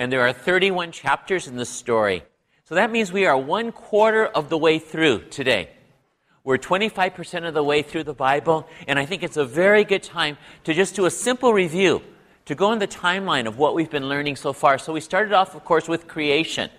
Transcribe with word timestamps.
And 0.00 0.10
there 0.10 0.22
are 0.22 0.32
31 0.32 0.92
chapters 0.92 1.46
in 1.46 1.56
the 1.56 1.66
story. 1.66 2.22
So 2.64 2.76
that 2.76 2.90
means 2.90 3.12
we 3.12 3.26
are 3.26 3.36
one 3.36 3.70
quarter 3.70 4.24
of 4.24 4.48
the 4.48 4.56
way 4.56 4.78
through 4.78 5.24
today. 5.24 5.68
We're 6.42 6.56
25% 6.56 7.46
of 7.46 7.52
the 7.52 7.62
way 7.62 7.82
through 7.82 8.04
the 8.04 8.14
Bible, 8.14 8.66
and 8.88 8.98
I 8.98 9.04
think 9.04 9.22
it's 9.22 9.36
a 9.36 9.44
very 9.44 9.84
good 9.84 10.02
time 10.02 10.38
to 10.64 10.72
just 10.72 10.94
do 10.94 11.04
a 11.04 11.10
simple 11.10 11.52
review, 11.52 12.00
to 12.46 12.54
go 12.54 12.68
on 12.68 12.78
the 12.78 12.88
timeline 12.88 13.46
of 13.46 13.58
what 13.58 13.74
we've 13.74 13.90
been 13.90 14.08
learning 14.08 14.36
so 14.36 14.54
far. 14.54 14.78
So 14.78 14.94
we 14.94 15.02
started 15.02 15.34
off, 15.34 15.54
of 15.54 15.66
course, 15.66 15.86
with 15.86 16.08
creation. 16.08 16.70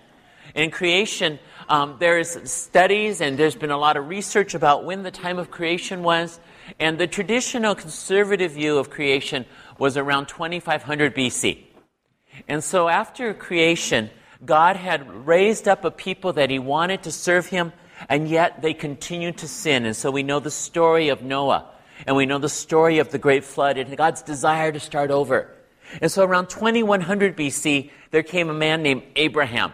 In 0.56 0.72
creation, 0.72 1.38
um, 1.68 1.98
there's 2.00 2.50
studies 2.50 3.20
and 3.20 3.38
there's 3.38 3.54
been 3.54 3.70
a 3.70 3.78
lot 3.78 3.96
of 3.96 4.08
research 4.08 4.56
about 4.56 4.84
when 4.84 5.04
the 5.04 5.12
time 5.12 5.38
of 5.38 5.48
creation 5.48 6.02
was. 6.02 6.40
And 6.80 6.98
the 6.98 7.06
traditional 7.06 7.76
conservative 7.76 8.50
view 8.50 8.78
of 8.78 8.90
creation 8.90 9.44
was 9.78 9.96
around 9.96 10.26
2500 10.26 11.14
BC. 11.14 11.66
And 12.48 12.62
so 12.62 12.88
after 12.88 13.32
creation, 13.34 14.10
God 14.44 14.76
had 14.76 15.26
raised 15.26 15.68
up 15.68 15.84
a 15.84 15.90
people 15.90 16.32
that 16.34 16.50
he 16.50 16.58
wanted 16.58 17.04
to 17.04 17.12
serve 17.12 17.46
him, 17.46 17.72
and 18.08 18.28
yet 18.28 18.62
they 18.62 18.74
continued 18.74 19.38
to 19.38 19.48
sin. 19.48 19.86
And 19.86 19.94
so 19.94 20.10
we 20.10 20.22
know 20.22 20.40
the 20.40 20.50
story 20.50 21.08
of 21.08 21.22
Noah, 21.22 21.66
and 22.06 22.16
we 22.16 22.26
know 22.26 22.38
the 22.38 22.48
story 22.48 22.98
of 22.98 23.10
the 23.10 23.18
great 23.18 23.44
flood, 23.44 23.78
and 23.78 23.96
God's 23.96 24.22
desire 24.22 24.72
to 24.72 24.80
start 24.80 25.10
over. 25.10 25.48
And 26.00 26.10
so 26.10 26.24
around 26.24 26.48
2100 26.48 27.36
BC, 27.36 27.90
there 28.10 28.22
came 28.22 28.50
a 28.50 28.54
man 28.54 28.82
named 28.82 29.02
Abraham 29.14 29.72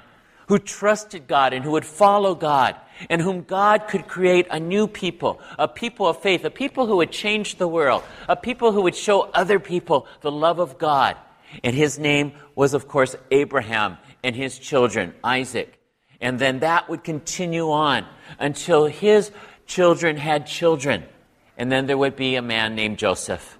who 0.48 0.58
trusted 0.58 1.28
God 1.28 1.52
and 1.52 1.64
who 1.64 1.72
would 1.72 1.84
follow 1.84 2.34
God, 2.34 2.74
and 3.08 3.20
whom 3.20 3.42
God 3.42 3.86
could 3.86 4.08
create 4.08 4.46
a 4.50 4.58
new 4.58 4.88
people, 4.88 5.40
a 5.58 5.68
people 5.68 6.06
of 6.06 6.20
faith, 6.20 6.44
a 6.44 6.50
people 6.50 6.86
who 6.86 6.96
would 6.96 7.12
change 7.12 7.56
the 7.56 7.68
world, 7.68 8.02
a 8.28 8.34
people 8.34 8.72
who 8.72 8.82
would 8.82 8.96
show 8.96 9.22
other 9.34 9.60
people 9.60 10.06
the 10.22 10.32
love 10.32 10.58
of 10.58 10.78
God. 10.78 11.16
And 11.64 11.74
his 11.74 11.98
name 11.98 12.32
was, 12.54 12.74
of 12.74 12.88
course, 12.88 13.16
Abraham 13.30 13.98
and 14.22 14.34
his 14.34 14.58
children, 14.58 15.14
Isaac. 15.22 15.78
And 16.20 16.38
then 16.38 16.60
that 16.60 16.88
would 16.88 17.04
continue 17.04 17.70
on 17.70 18.06
until 18.38 18.86
his 18.86 19.30
children 19.66 20.16
had 20.16 20.46
children. 20.46 21.04
And 21.56 21.70
then 21.70 21.86
there 21.86 21.98
would 21.98 22.16
be 22.16 22.36
a 22.36 22.42
man 22.42 22.74
named 22.74 22.98
Joseph. 22.98 23.58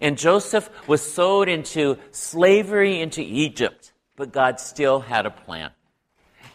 And 0.00 0.18
Joseph 0.18 0.68
was 0.86 1.00
sold 1.00 1.48
into 1.48 1.98
slavery 2.10 3.00
into 3.00 3.22
Egypt, 3.22 3.92
but 4.16 4.32
God 4.32 4.60
still 4.60 5.00
had 5.00 5.26
a 5.26 5.30
plan. 5.30 5.70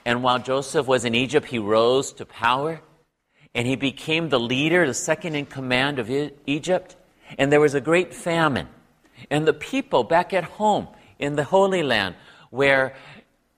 And 0.06 0.24
while 0.24 0.40
Joseph 0.40 0.88
was 0.88 1.06
in 1.06 1.16
Egypt, 1.16 1.48
he 1.48 1.60
rose 1.60 2.12
to 2.14 2.26
power 2.26 2.82
and 3.56 3.68
he 3.68 3.76
became 3.76 4.30
the 4.30 4.40
leader, 4.40 4.86
the 4.86 4.94
second 4.94 5.36
in 5.36 5.46
command 5.46 6.00
of 6.00 6.10
Egypt. 6.46 6.96
And 7.38 7.52
there 7.52 7.62
was 7.62 7.76
a 7.76 7.82
great 7.82 8.14
famine. 8.14 8.68
And 9.30 9.48
the 9.48 9.54
people 9.54 10.04
back 10.04 10.34
at 10.34 10.44
home 10.44 10.88
in 11.20 11.36
the 11.36 11.44
Holy 11.44 11.84
Land, 11.84 12.16
where 12.50 12.96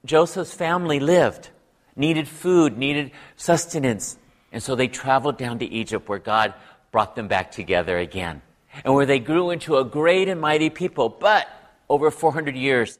Joseph's 0.04 0.54
family 0.54 1.00
lived, 1.00 1.50
needed 1.94 2.28
food, 2.28 2.78
needed 2.78 3.10
sustenance. 3.36 4.18
And 4.52 4.62
so 4.62 4.74
they 4.74 4.88
traveled 4.88 5.38
down 5.38 5.58
to 5.58 5.66
Egypt, 5.66 6.08
where 6.08 6.18
God 6.18 6.54
brought 6.92 7.16
them 7.16 7.28
back 7.28 7.50
together 7.50 7.98
again. 7.98 8.42
And 8.84 8.94
where 8.94 9.06
they 9.06 9.18
grew 9.18 9.50
into 9.50 9.76
a 9.78 9.84
great 9.84 10.28
and 10.28 10.40
mighty 10.40 10.70
people. 10.70 11.08
But 11.08 11.48
over 11.88 12.10
400 12.10 12.56
years, 12.56 12.98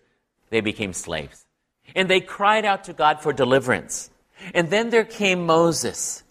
they 0.51 0.61
became 0.61 0.93
slaves 0.93 1.47
and 1.95 2.09
they 2.09 2.21
cried 2.21 2.65
out 2.65 2.85
to 2.85 2.93
God 2.93 3.21
for 3.21 3.33
deliverance. 3.33 4.11
And 4.55 4.71
then 4.71 4.91
there 4.91 5.05
came 5.05 5.47
Moses 5.47 6.23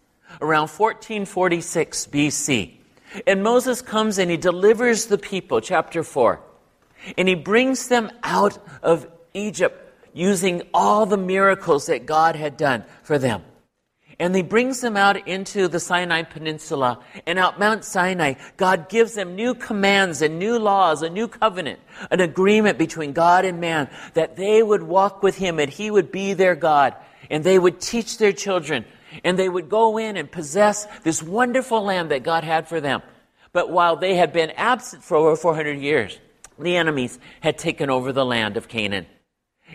around 0.42 0.70
1446 0.70 2.08
BC. 2.08 2.77
And 3.25 3.44
Moses 3.44 3.81
comes 3.81 4.17
and 4.17 4.30
he 4.30 4.38
delivers 4.38 5.05
the 5.05 5.17
people, 5.17 5.61
chapter 5.61 6.03
4. 6.03 6.41
And 7.17 7.27
he 7.27 7.35
brings 7.35 7.88
them 7.88 8.11
out 8.23 8.58
of 8.81 9.08
Egypt 9.33 9.81
using 10.13 10.61
all 10.73 11.05
the 11.05 11.17
miracles 11.17 11.88
that 11.88 12.05
God 12.05 12.36
had 12.36 12.58
done 12.58 12.86
for 13.03 13.17
them. 13.17 13.43
And 14.17 14.33
he 14.33 14.43
brings 14.43 14.80
them 14.80 14.95
out 14.95 15.27
into 15.27 15.67
the 15.67 15.80
Sinai 15.80 16.23
Peninsula. 16.23 16.99
And 17.25 17.38
out 17.38 17.59
Mount 17.59 17.83
Sinai, 17.83 18.36
God 18.55 18.87
gives 18.87 19.14
them 19.14 19.36
new 19.36 19.53
commands 19.53 20.21
and 20.21 20.39
new 20.39 20.58
laws, 20.58 21.02
a 21.02 21.09
new 21.09 21.27
covenant, 21.27 21.82
an 22.09 22.21
agreement 22.21 22.77
between 22.77 23.11
God 23.11 23.43
and 23.43 23.59
man 23.59 23.89
that 24.14 24.37
they 24.37 24.64
would 24.64 24.83
walk 24.83 25.21
with 25.21 25.36
him 25.36 25.59
and 25.59 25.70
he 25.70 25.92
would 25.92 26.11
be 26.11 26.33
their 26.33 26.55
God. 26.55 26.95
And 27.30 27.43
they 27.43 27.59
would 27.59 27.82
teach 27.82 28.17
their 28.17 28.32
children. 28.32 28.86
And 29.23 29.37
they 29.37 29.49
would 29.49 29.70
go 29.70 29.98
in 29.98 30.17
and 30.17 30.31
possess 30.31 30.86
this 31.03 31.21
wonderful 31.23 31.83
land 31.83 32.11
that 32.11 32.23
God 32.23 32.43
had 32.43 32.67
for 32.67 32.81
them. 32.81 33.02
But 33.53 33.70
while 33.70 33.95
they 33.95 34.15
had 34.15 34.33
been 34.33 34.52
absent 34.52 35.03
for 35.03 35.15
over 35.17 35.36
400 35.36 35.80
years, 35.80 36.20
the 36.59 36.76
enemies 36.76 37.20
had 37.42 37.58
taken 37.58 37.89
over 37.89 38.11
the 38.11 38.26
land 38.26 38.58
of 38.58 38.67
Canaan. 38.67 39.05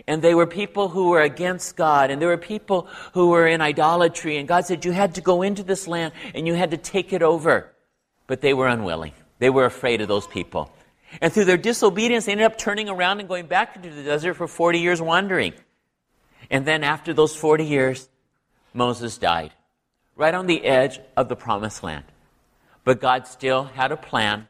And 0.06 0.23
they 0.23 0.34
were 0.34 0.47
people 0.47 0.89
who 0.89 1.11
were 1.11 1.21
against 1.21 1.77
God, 1.77 2.11
and 2.11 2.21
there 2.21 2.28
were 2.28 2.37
people 2.37 2.89
who 3.12 3.28
were 3.28 3.47
in 3.47 3.61
idolatry. 3.61 4.37
And 4.37 4.47
God 4.47 4.67
said, 4.67 4.84
You 4.84 4.93
had 4.93 5.15
to 5.17 5.21
go 5.21 5.43
into 5.43 5.62
this 5.62 5.89
land 5.89 6.12
and 6.34 6.47
you 6.47 6.55
had 6.55 6.71
to 6.71 6.77
take 6.77 7.12
it 7.12 7.22
over. 7.22 7.72
But 8.27 8.41
they 8.41 8.55
were 8.55 8.69
unwilling. 8.69 9.12
They 9.39 9.51
were 9.51 9.65
afraid 9.65 10.01
of 10.01 10.09
those 10.09 10.27
people. 10.27 10.72
And 11.21 11.33
through 11.33 11.47
their 11.47 11.57
disobedience, 11.57 12.27
they 12.27 12.33
ended 12.33 12.47
up 12.47 12.57
turning 12.57 12.89
around 12.89 13.19
and 13.19 13.28
going 13.28 13.47
back 13.47 13.75
into 13.75 13.91
the 13.91 14.05
desert 14.05 14.34
for 14.34 14.47
40 14.47 14.78
years 14.78 15.03
wandering. 15.03 15.55
And 16.51 16.65
then 16.65 16.84
after 16.84 17.12
those 17.12 17.34
40 17.34 17.65
years, 17.65 18.09
Moses 18.73 19.19
died, 19.19 19.53
right 20.17 20.35
on 20.35 20.47
the 20.47 20.65
edge 20.65 21.01
of 21.17 21.29
the 21.29 21.37
promised 21.37 21.83
land. 21.83 22.05
But 22.85 23.01
God 23.01 23.27
still 23.27 23.65
had 23.65 23.93
a 23.93 23.97
plan, 23.97 24.49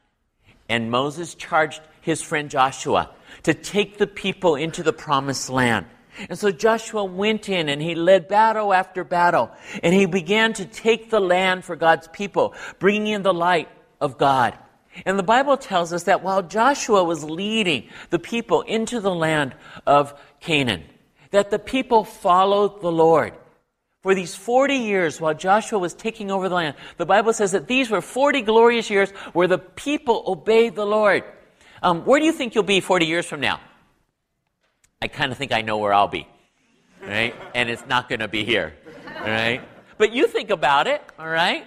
and 0.68 0.90
Moses 0.90 1.34
charged 1.34 1.80
his 2.00 2.22
friend 2.22 2.50
Joshua 2.50 3.10
to 3.42 3.54
take 3.54 3.98
the 3.98 4.06
people 4.06 4.56
into 4.56 4.82
the 4.82 4.92
promised 4.92 5.50
land. 5.50 5.86
And 6.28 6.38
so 6.38 6.50
Joshua 6.50 7.04
went 7.04 7.48
in 7.48 7.68
and 7.68 7.80
he 7.80 7.94
led 7.94 8.28
battle 8.28 8.74
after 8.74 9.04
battle 9.04 9.50
and 9.82 9.94
he 9.94 10.06
began 10.06 10.52
to 10.54 10.64
take 10.66 11.08
the 11.08 11.20
land 11.20 11.64
for 11.64 11.76
God's 11.76 12.08
people, 12.08 12.54
bringing 12.78 13.14
in 13.14 13.22
the 13.22 13.32
light 13.32 13.68
of 14.00 14.18
God. 14.18 14.58
And 15.06 15.18
the 15.18 15.22
Bible 15.22 15.56
tells 15.56 15.92
us 15.92 16.04
that 16.04 16.22
while 16.22 16.42
Joshua 16.42 17.04
was 17.04 17.24
leading 17.24 17.88
the 18.10 18.18
people 18.18 18.62
into 18.62 19.00
the 19.00 19.14
land 19.14 19.54
of 19.86 20.18
Canaan, 20.40 20.84
that 21.30 21.50
the 21.50 21.60
people 21.60 22.04
followed 22.04 22.82
the 22.82 22.90
Lord. 22.90 23.32
For 24.02 24.14
these 24.14 24.34
40 24.34 24.76
years 24.76 25.20
while 25.20 25.34
Joshua 25.34 25.78
was 25.78 25.92
taking 25.92 26.30
over 26.30 26.48
the 26.48 26.54
land, 26.54 26.76
the 26.96 27.04
Bible 27.04 27.34
says 27.34 27.52
that 27.52 27.68
these 27.68 27.90
were 27.90 28.00
40 28.00 28.40
glorious 28.42 28.88
years 28.88 29.10
where 29.34 29.46
the 29.46 29.58
people 29.58 30.24
obeyed 30.26 30.74
the 30.74 30.86
Lord. 30.86 31.24
Um, 31.82 32.04
where 32.06 32.18
do 32.18 32.24
you 32.24 32.32
think 32.32 32.54
you'll 32.54 32.64
be 32.64 32.80
40 32.80 33.04
years 33.04 33.26
from 33.26 33.40
now? 33.40 33.60
I 35.02 35.08
kind 35.08 35.32
of 35.32 35.38
think 35.38 35.52
I 35.52 35.60
know 35.62 35.78
where 35.78 35.92
I'll 35.92 36.08
be, 36.08 36.26
right? 37.02 37.34
And 37.54 37.68
it's 37.68 37.86
not 37.86 38.08
going 38.08 38.20
to 38.20 38.28
be 38.28 38.44
here, 38.44 38.74
right? 39.20 39.62
But 39.98 40.12
you 40.12 40.26
think 40.26 40.50
about 40.50 40.86
it, 40.86 41.02
all 41.18 41.28
right? 41.28 41.66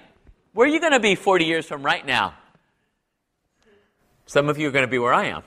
Where 0.54 0.68
are 0.68 0.72
you 0.72 0.80
going 0.80 0.94
to 0.94 1.00
be 1.00 1.16
40 1.16 1.46
years 1.46 1.66
from 1.66 1.84
right 1.84 2.06
now? 2.06 2.34
Some 4.26 4.50
of 4.50 4.58
you 4.58 4.68
are 4.68 4.72
going 4.72 4.86
to 4.86 4.92
be 4.92 5.00
where 5.00 5.14
I 5.14 5.26
am. 5.26 5.44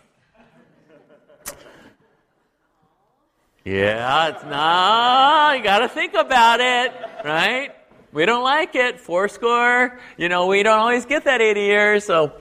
Yeah, 3.66 4.28
it's 4.28 4.44
not. 4.44 5.56
you 5.56 5.64
got 5.64 5.80
to 5.80 5.88
think 5.88 6.14
about 6.14 6.60
it, 6.60 6.92
right? 7.24 7.74
We 8.12 8.24
don't 8.24 8.44
like 8.44 8.76
it. 8.76 9.00
Four 9.00 9.26
score, 9.26 9.98
you 10.16 10.28
know, 10.28 10.46
we 10.46 10.62
don't 10.62 10.78
always 10.78 11.04
get 11.04 11.24
that 11.24 11.40
80 11.40 11.60
years, 11.62 12.04
so 12.04 12.32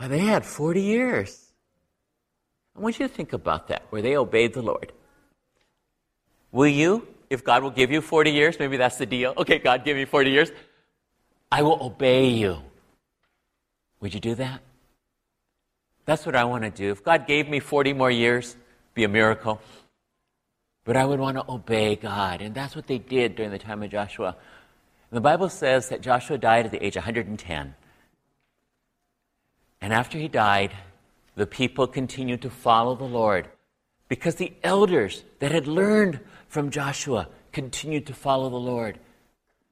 well, 0.00 0.08
they 0.08 0.18
had 0.18 0.44
40 0.44 0.82
years. 0.82 1.52
I 2.76 2.80
want 2.80 2.98
you 2.98 3.06
to 3.06 3.14
think 3.14 3.32
about 3.32 3.68
that, 3.68 3.84
where 3.90 4.02
they 4.02 4.16
obeyed 4.16 4.52
the 4.52 4.62
Lord. 4.62 4.90
Will 6.50 6.66
you, 6.66 7.06
if 7.30 7.44
God 7.44 7.62
will 7.62 7.70
give 7.70 7.92
you 7.92 8.00
40 8.00 8.32
years, 8.32 8.58
maybe 8.58 8.78
that's 8.78 8.96
the 8.96 9.06
deal. 9.06 9.32
Okay, 9.36 9.60
God, 9.60 9.84
give 9.84 9.96
me 9.96 10.06
40 10.06 10.30
years. 10.30 10.50
I 11.52 11.62
will 11.62 11.80
obey 11.80 12.30
you. 12.30 12.56
Would 14.00 14.12
you 14.12 14.18
do 14.18 14.34
that? 14.34 14.60
That's 16.04 16.26
what 16.26 16.34
I 16.34 16.42
want 16.42 16.64
to 16.64 16.70
do. 16.70 16.90
If 16.90 17.04
God 17.04 17.28
gave 17.28 17.48
me 17.48 17.60
40 17.60 17.92
more 17.92 18.10
years, 18.10 18.56
be 18.98 19.04
a 19.04 19.08
miracle. 19.08 19.60
But 20.84 20.96
I 20.96 21.04
would 21.04 21.20
want 21.20 21.36
to 21.36 21.44
obey 21.48 21.94
God. 21.94 22.42
And 22.42 22.52
that's 22.54 22.74
what 22.74 22.88
they 22.88 22.98
did 22.98 23.36
during 23.36 23.52
the 23.52 23.58
time 23.58 23.82
of 23.82 23.90
Joshua. 23.90 24.36
And 25.10 25.16
the 25.16 25.20
Bible 25.20 25.48
says 25.48 25.88
that 25.88 26.00
Joshua 26.00 26.36
died 26.36 26.66
at 26.66 26.72
the 26.72 26.84
age 26.84 26.96
of 26.96 27.04
110. 27.04 27.74
And 29.80 29.92
after 29.92 30.18
he 30.18 30.26
died, 30.26 30.72
the 31.36 31.46
people 31.46 31.86
continued 31.86 32.42
to 32.42 32.50
follow 32.50 32.96
the 32.96 33.04
Lord 33.04 33.48
because 34.08 34.34
the 34.34 34.52
elders 34.64 35.22
that 35.38 35.52
had 35.52 35.68
learned 35.68 36.18
from 36.48 36.70
Joshua 36.70 37.28
continued 37.52 38.06
to 38.06 38.14
follow 38.14 38.50
the 38.50 38.56
Lord. 38.56 38.98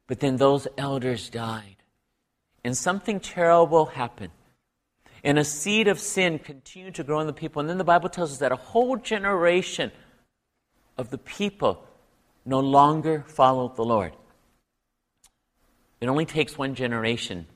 But 0.07 0.21
then 0.21 0.37
those 0.37 0.69
elders 0.79 1.29
died. 1.31 1.77
And 2.63 2.77
something 2.77 3.19
terrible 3.19 3.87
happened. 3.87 4.36
And 5.25 5.39
a 5.39 5.45
seed 5.45 5.89
of 5.89 5.99
sin 5.99 6.39
continued 6.39 6.95
to 6.97 7.05
grow 7.05 7.21
in 7.21 7.27
the 7.27 7.33
people. 7.33 7.61
And 7.61 7.69
then 7.69 7.79
the 7.79 7.85
Bible 7.85 8.09
tells 8.09 8.33
us 8.33 8.39
that 8.39 8.53
a 8.53 8.57
whole 8.57 8.97
generation 8.97 9.91
of 10.97 11.11
the 11.11 11.19
people 11.19 11.85
no 12.45 12.61
longer 12.61 13.25
followed 13.27 13.77
the 13.77 13.85
Lord. 13.85 14.13
It 16.01 16.09
only 16.09 16.27
takes 16.27 16.57
one 16.57 16.75
generation 16.75 17.47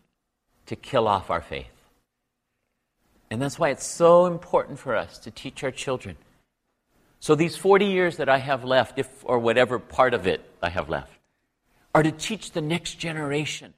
to 0.67 0.77
kill 0.77 1.07
off 1.07 1.31
our 1.31 1.41
faith. 1.41 1.67
And 3.31 3.41
that's 3.41 3.59
why 3.59 3.69
it's 3.69 3.87
so 3.87 4.27
important 4.27 4.79
for 4.79 4.97
us 4.97 5.19
to 5.19 5.31
teach 5.31 5.63
our 5.63 5.71
children 5.71 6.17
So 7.21 7.35
these 7.35 7.55
40 7.55 7.85
years 7.85 8.17
that 8.17 8.31
I 8.31 8.39
have 8.39 8.65
left, 8.65 8.99
if 8.99 9.09
or 9.25 9.39
whatever 9.39 9.79
part 9.79 10.15
of 10.15 10.27
it 10.27 10.41
I 10.63 10.71
have 10.71 10.89
left, 10.89 11.13
are 11.95 12.03
to 12.03 12.11
teach 12.11 12.53
the 12.53 12.63
next 12.63 12.95
generation 12.95 13.75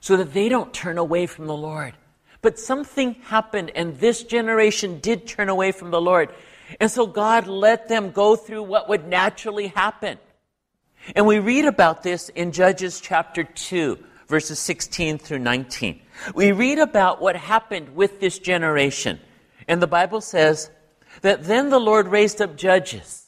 so 0.00 0.16
that 0.16 0.32
they 0.32 0.48
don't 0.48 0.72
turn 0.72 0.96
away 0.96 1.26
from 1.26 1.46
the 1.46 1.56
Lord. 1.56 1.94
But 2.40 2.58
something 2.58 3.14
happened 3.14 3.72
and 3.74 3.98
this 3.98 4.22
generation 4.22 5.00
did 5.00 5.26
turn 5.26 5.48
away 5.48 5.72
from 5.72 5.90
the 5.90 6.00
Lord. 6.00 6.32
And 6.80 6.90
so 6.90 7.06
God 7.06 7.46
let 7.46 7.88
them 7.88 8.10
go 8.10 8.36
through 8.36 8.62
what 8.62 8.88
would 8.88 9.06
naturally 9.06 9.68
happen. 9.68 10.18
And 11.16 11.26
we 11.26 11.38
read 11.38 11.64
about 11.64 12.02
this 12.02 12.28
in 12.28 12.52
Judges 12.52 13.00
chapter 13.00 13.44
2, 13.44 13.98
verses 14.26 14.58
16 14.58 15.18
through 15.18 15.38
19. 15.38 16.00
We 16.34 16.52
read 16.52 16.78
about 16.78 17.20
what 17.20 17.36
happened 17.36 17.94
with 17.94 18.20
this 18.20 18.38
generation. 18.38 19.20
And 19.66 19.80
the 19.80 19.86
Bible 19.86 20.20
says 20.20 20.70
that 21.22 21.44
then 21.44 21.70
the 21.70 21.80
Lord 21.80 22.08
raised 22.08 22.42
up 22.42 22.56
judges. 22.56 23.26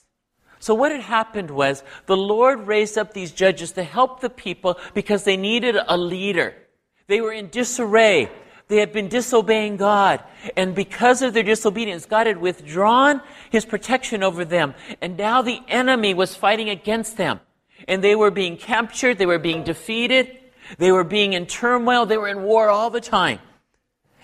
So 0.59 0.75
what 0.75 0.93
had 0.93 1.01
happened 1.01 1.51
was 1.51 1.83
the 2.05 2.17
Lord 2.17 2.67
raised 2.67 2.99
up 2.99 3.15
these 3.15 3.33
judges 3.33 3.73
to 3.73 3.83
help 3.83 4.21
the 4.21 4.29
people 4.29 4.79
because 4.93 5.25
they 5.25 5.39
needed 5.39 5.77
a 5.89 5.97
leader. 5.97 6.55
They 7.07 7.23
were 7.23 7.33
in 7.33 7.49
disarray. 7.49 8.31
They 8.71 8.77
had 8.77 8.93
been 8.93 9.09
disobeying 9.09 9.79
God. 9.79 10.23
And 10.57 10.77
because 10.77 11.23
of 11.23 11.35
their 11.35 11.43
disobedience, 11.43 12.07
God 12.07 12.29
had 12.29 12.39
withdrawn 12.41 13.21
his 13.51 13.65
protection 13.65 14.23
over 14.23 14.45
them. 14.45 14.75
And 15.01 15.17
now 15.17 15.43
the 15.43 15.61
enemy 15.67 16.15
was 16.15 16.37
fighting 16.37 16.71
against 16.71 17.17
them. 17.17 17.41
And 17.89 18.03
they 18.03 18.15
were 18.15 18.31
being 18.31 18.57
captured. 18.57 19.19
They 19.19 19.27
were 19.27 19.41
being 19.41 19.65
defeated. 19.65 20.39
They 20.79 20.93
were 20.93 21.03
being 21.03 21.33
in 21.33 21.47
turmoil. 21.47 22.07
They 22.07 22.17
were 22.17 22.29
in 22.29 22.45
war 22.45 22.69
all 22.69 22.91
the 22.91 23.01
time. 23.01 23.41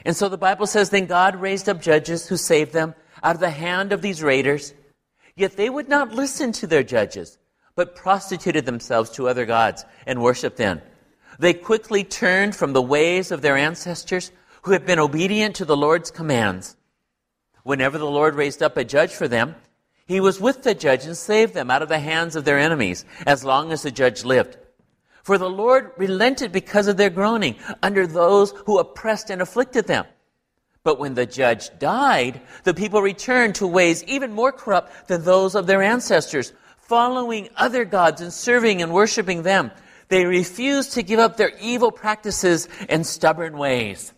And 0.05 0.17
so 0.17 0.29
the 0.29 0.39
Bible 0.39 0.69
says, 0.69 0.91
then 0.91 1.07
God 1.07 1.35
raised 1.35 1.69
up 1.69 1.83
judges 1.83 2.29
who 2.29 2.37
saved 2.37 2.73
them 2.73 2.95
out 3.25 3.35
of 3.35 3.41
the 3.41 3.51
hand 3.51 3.93
of 3.93 4.01
these 4.01 4.23
raiders. 4.23 4.75
Yet 5.35 5.57
they 5.57 5.69
would 5.69 5.89
not 5.89 6.13
listen 6.13 6.53
to 6.53 6.69
their 6.69 6.85
judges, 6.85 7.37
but 7.75 7.97
prostituted 7.97 8.65
themselves 8.65 9.11
to 9.11 9.29
other 9.29 9.45
gods 9.45 9.85
and 10.07 10.23
worshiped 10.23 10.57
them. 10.57 10.83
They 11.39 11.55
quickly 11.55 12.05
turned 12.05 12.57
from 12.57 12.73
the 12.73 12.83
ways 12.83 13.31
of 13.31 13.43
their 13.43 13.57
ancestors 13.57 14.33
who 14.63 14.73
had 14.73 14.87
been 14.87 14.99
obedient 14.99 15.57
to 15.57 15.65
the 15.65 15.77
Lord's 15.77 16.11
commands. 16.11 16.77
Whenever 17.63 17.99
the 17.99 18.11
Lord 18.11 18.35
raised 18.35 18.63
up 18.63 18.77
a 18.77 18.85
judge 18.85 19.13
for 19.13 19.29
them, 19.29 19.55
he 20.07 20.21
was 20.21 20.41
with 20.41 20.63
the 20.63 20.75
judge 20.75 21.05
and 21.05 21.17
saved 21.17 21.53
them 21.53 21.71
out 21.71 21.83
of 21.83 21.89
the 21.89 21.99
hands 21.99 22.37
of 22.37 22.45
their 22.45 22.59
enemies 22.59 23.05
as 23.27 23.45
long 23.45 23.73
as 23.73 23.83
the 23.83 23.91
judge 23.91 24.25
lived. 24.25 24.57
For 25.25 25.37
the 25.37 25.51
Lord 25.51 25.91
relented 25.97 26.53
because 26.53 26.87
of 26.87 26.97
their 26.97 27.11
groaning 27.11 27.57
under 27.83 28.07
those 28.07 28.53
who 28.65 28.79
oppressed 28.79 29.31
and 29.31 29.43
afflicted 29.43 29.87
them. 29.89 30.05
But 30.85 31.01
when 31.01 31.15
the 31.15 31.27
judge 31.27 31.77
died, 31.81 32.41
the 32.63 32.73
people 32.73 33.03
returned 33.03 33.57
to 33.57 33.67
ways 33.67 34.05
even 34.05 34.33
more 34.33 34.53
corrupt 34.53 35.09
than 35.09 35.25
those 35.25 35.57
of 35.57 35.67
their 35.67 35.83
ancestors, 35.83 36.53
following 36.79 37.49
other 37.57 37.85
gods 37.85 38.21
and 38.21 38.33
serving 38.33 38.81
and 38.81 38.93
worshiping 38.93 39.43
them. 39.43 39.73
They 40.09 40.25
refused 40.25 40.93
to 40.93 41.03
give 41.03 41.19
up 41.19 41.37
their 41.37 41.57
evil 41.59 41.91
practices 41.91 42.69
and 42.89 43.07
stubborn 43.07 43.59
ways. 43.59 44.13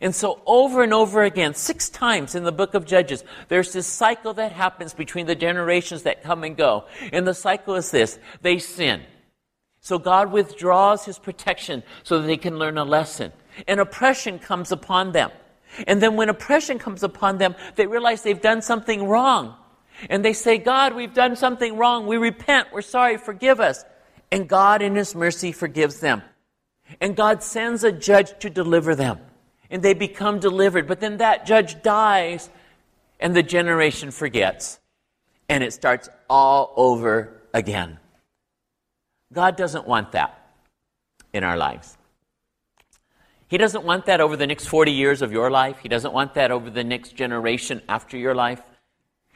And 0.00 0.14
so 0.14 0.42
over 0.44 0.82
and 0.82 0.92
over 0.92 1.22
again, 1.22 1.54
six 1.54 1.88
times 1.88 2.34
in 2.34 2.44
the 2.44 2.52
book 2.52 2.74
of 2.74 2.84
Judges, 2.84 3.24
there's 3.48 3.72
this 3.72 3.86
cycle 3.86 4.34
that 4.34 4.52
happens 4.52 4.92
between 4.92 5.26
the 5.26 5.36
generations 5.36 6.02
that 6.02 6.22
come 6.22 6.42
and 6.44 6.56
go. 6.56 6.84
And 7.12 7.26
the 7.26 7.34
cycle 7.34 7.76
is 7.76 7.90
this. 7.90 8.18
They 8.42 8.58
sin. 8.58 9.02
So 9.80 9.98
God 9.98 10.32
withdraws 10.32 11.04
his 11.04 11.18
protection 11.18 11.82
so 12.02 12.18
that 12.18 12.26
they 12.26 12.36
can 12.36 12.58
learn 12.58 12.76
a 12.76 12.84
lesson. 12.84 13.32
And 13.68 13.80
oppression 13.80 14.38
comes 14.38 14.72
upon 14.72 15.12
them. 15.12 15.30
And 15.86 16.02
then 16.02 16.16
when 16.16 16.28
oppression 16.28 16.78
comes 16.78 17.02
upon 17.02 17.38
them, 17.38 17.54
they 17.76 17.86
realize 17.86 18.22
they've 18.22 18.40
done 18.40 18.62
something 18.62 19.06
wrong. 19.06 19.54
And 20.10 20.24
they 20.24 20.32
say, 20.32 20.58
God, 20.58 20.94
we've 20.94 21.14
done 21.14 21.36
something 21.36 21.76
wrong. 21.76 22.06
We 22.06 22.16
repent. 22.16 22.68
We're 22.72 22.82
sorry. 22.82 23.16
Forgive 23.16 23.60
us. 23.60 23.84
And 24.34 24.48
God, 24.48 24.82
in 24.82 24.96
His 24.96 25.14
mercy, 25.14 25.52
forgives 25.52 26.00
them. 26.00 26.20
And 27.00 27.14
God 27.14 27.40
sends 27.44 27.84
a 27.84 27.92
judge 27.92 28.36
to 28.40 28.50
deliver 28.50 28.96
them. 28.96 29.20
And 29.70 29.80
they 29.80 29.94
become 29.94 30.40
delivered. 30.40 30.88
But 30.88 30.98
then 30.98 31.18
that 31.18 31.46
judge 31.46 31.80
dies, 31.84 32.50
and 33.20 33.36
the 33.36 33.44
generation 33.44 34.10
forgets. 34.10 34.80
And 35.48 35.62
it 35.62 35.72
starts 35.72 36.08
all 36.28 36.72
over 36.74 37.42
again. 37.52 38.00
God 39.32 39.54
doesn't 39.54 39.86
want 39.86 40.10
that 40.12 40.50
in 41.32 41.44
our 41.44 41.56
lives. 41.56 41.96
He 43.46 43.56
doesn't 43.56 43.84
want 43.84 44.06
that 44.06 44.20
over 44.20 44.36
the 44.36 44.48
next 44.48 44.66
40 44.66 44.90
years 44.90 45.22
of 45.22 45.30
your 45.30 45.48
life. 45.48 45.78
He 45.78 45.88
doesn't 45.88 46.12
want 46.12 46.34
that 46.34 46.50
over 46.50 46.70
the 46.70 46.82
next 46.82 47.14
generation 47.14 47.82
after 47.88 48.18
your 48.18 48.34
life. 48.34 48.60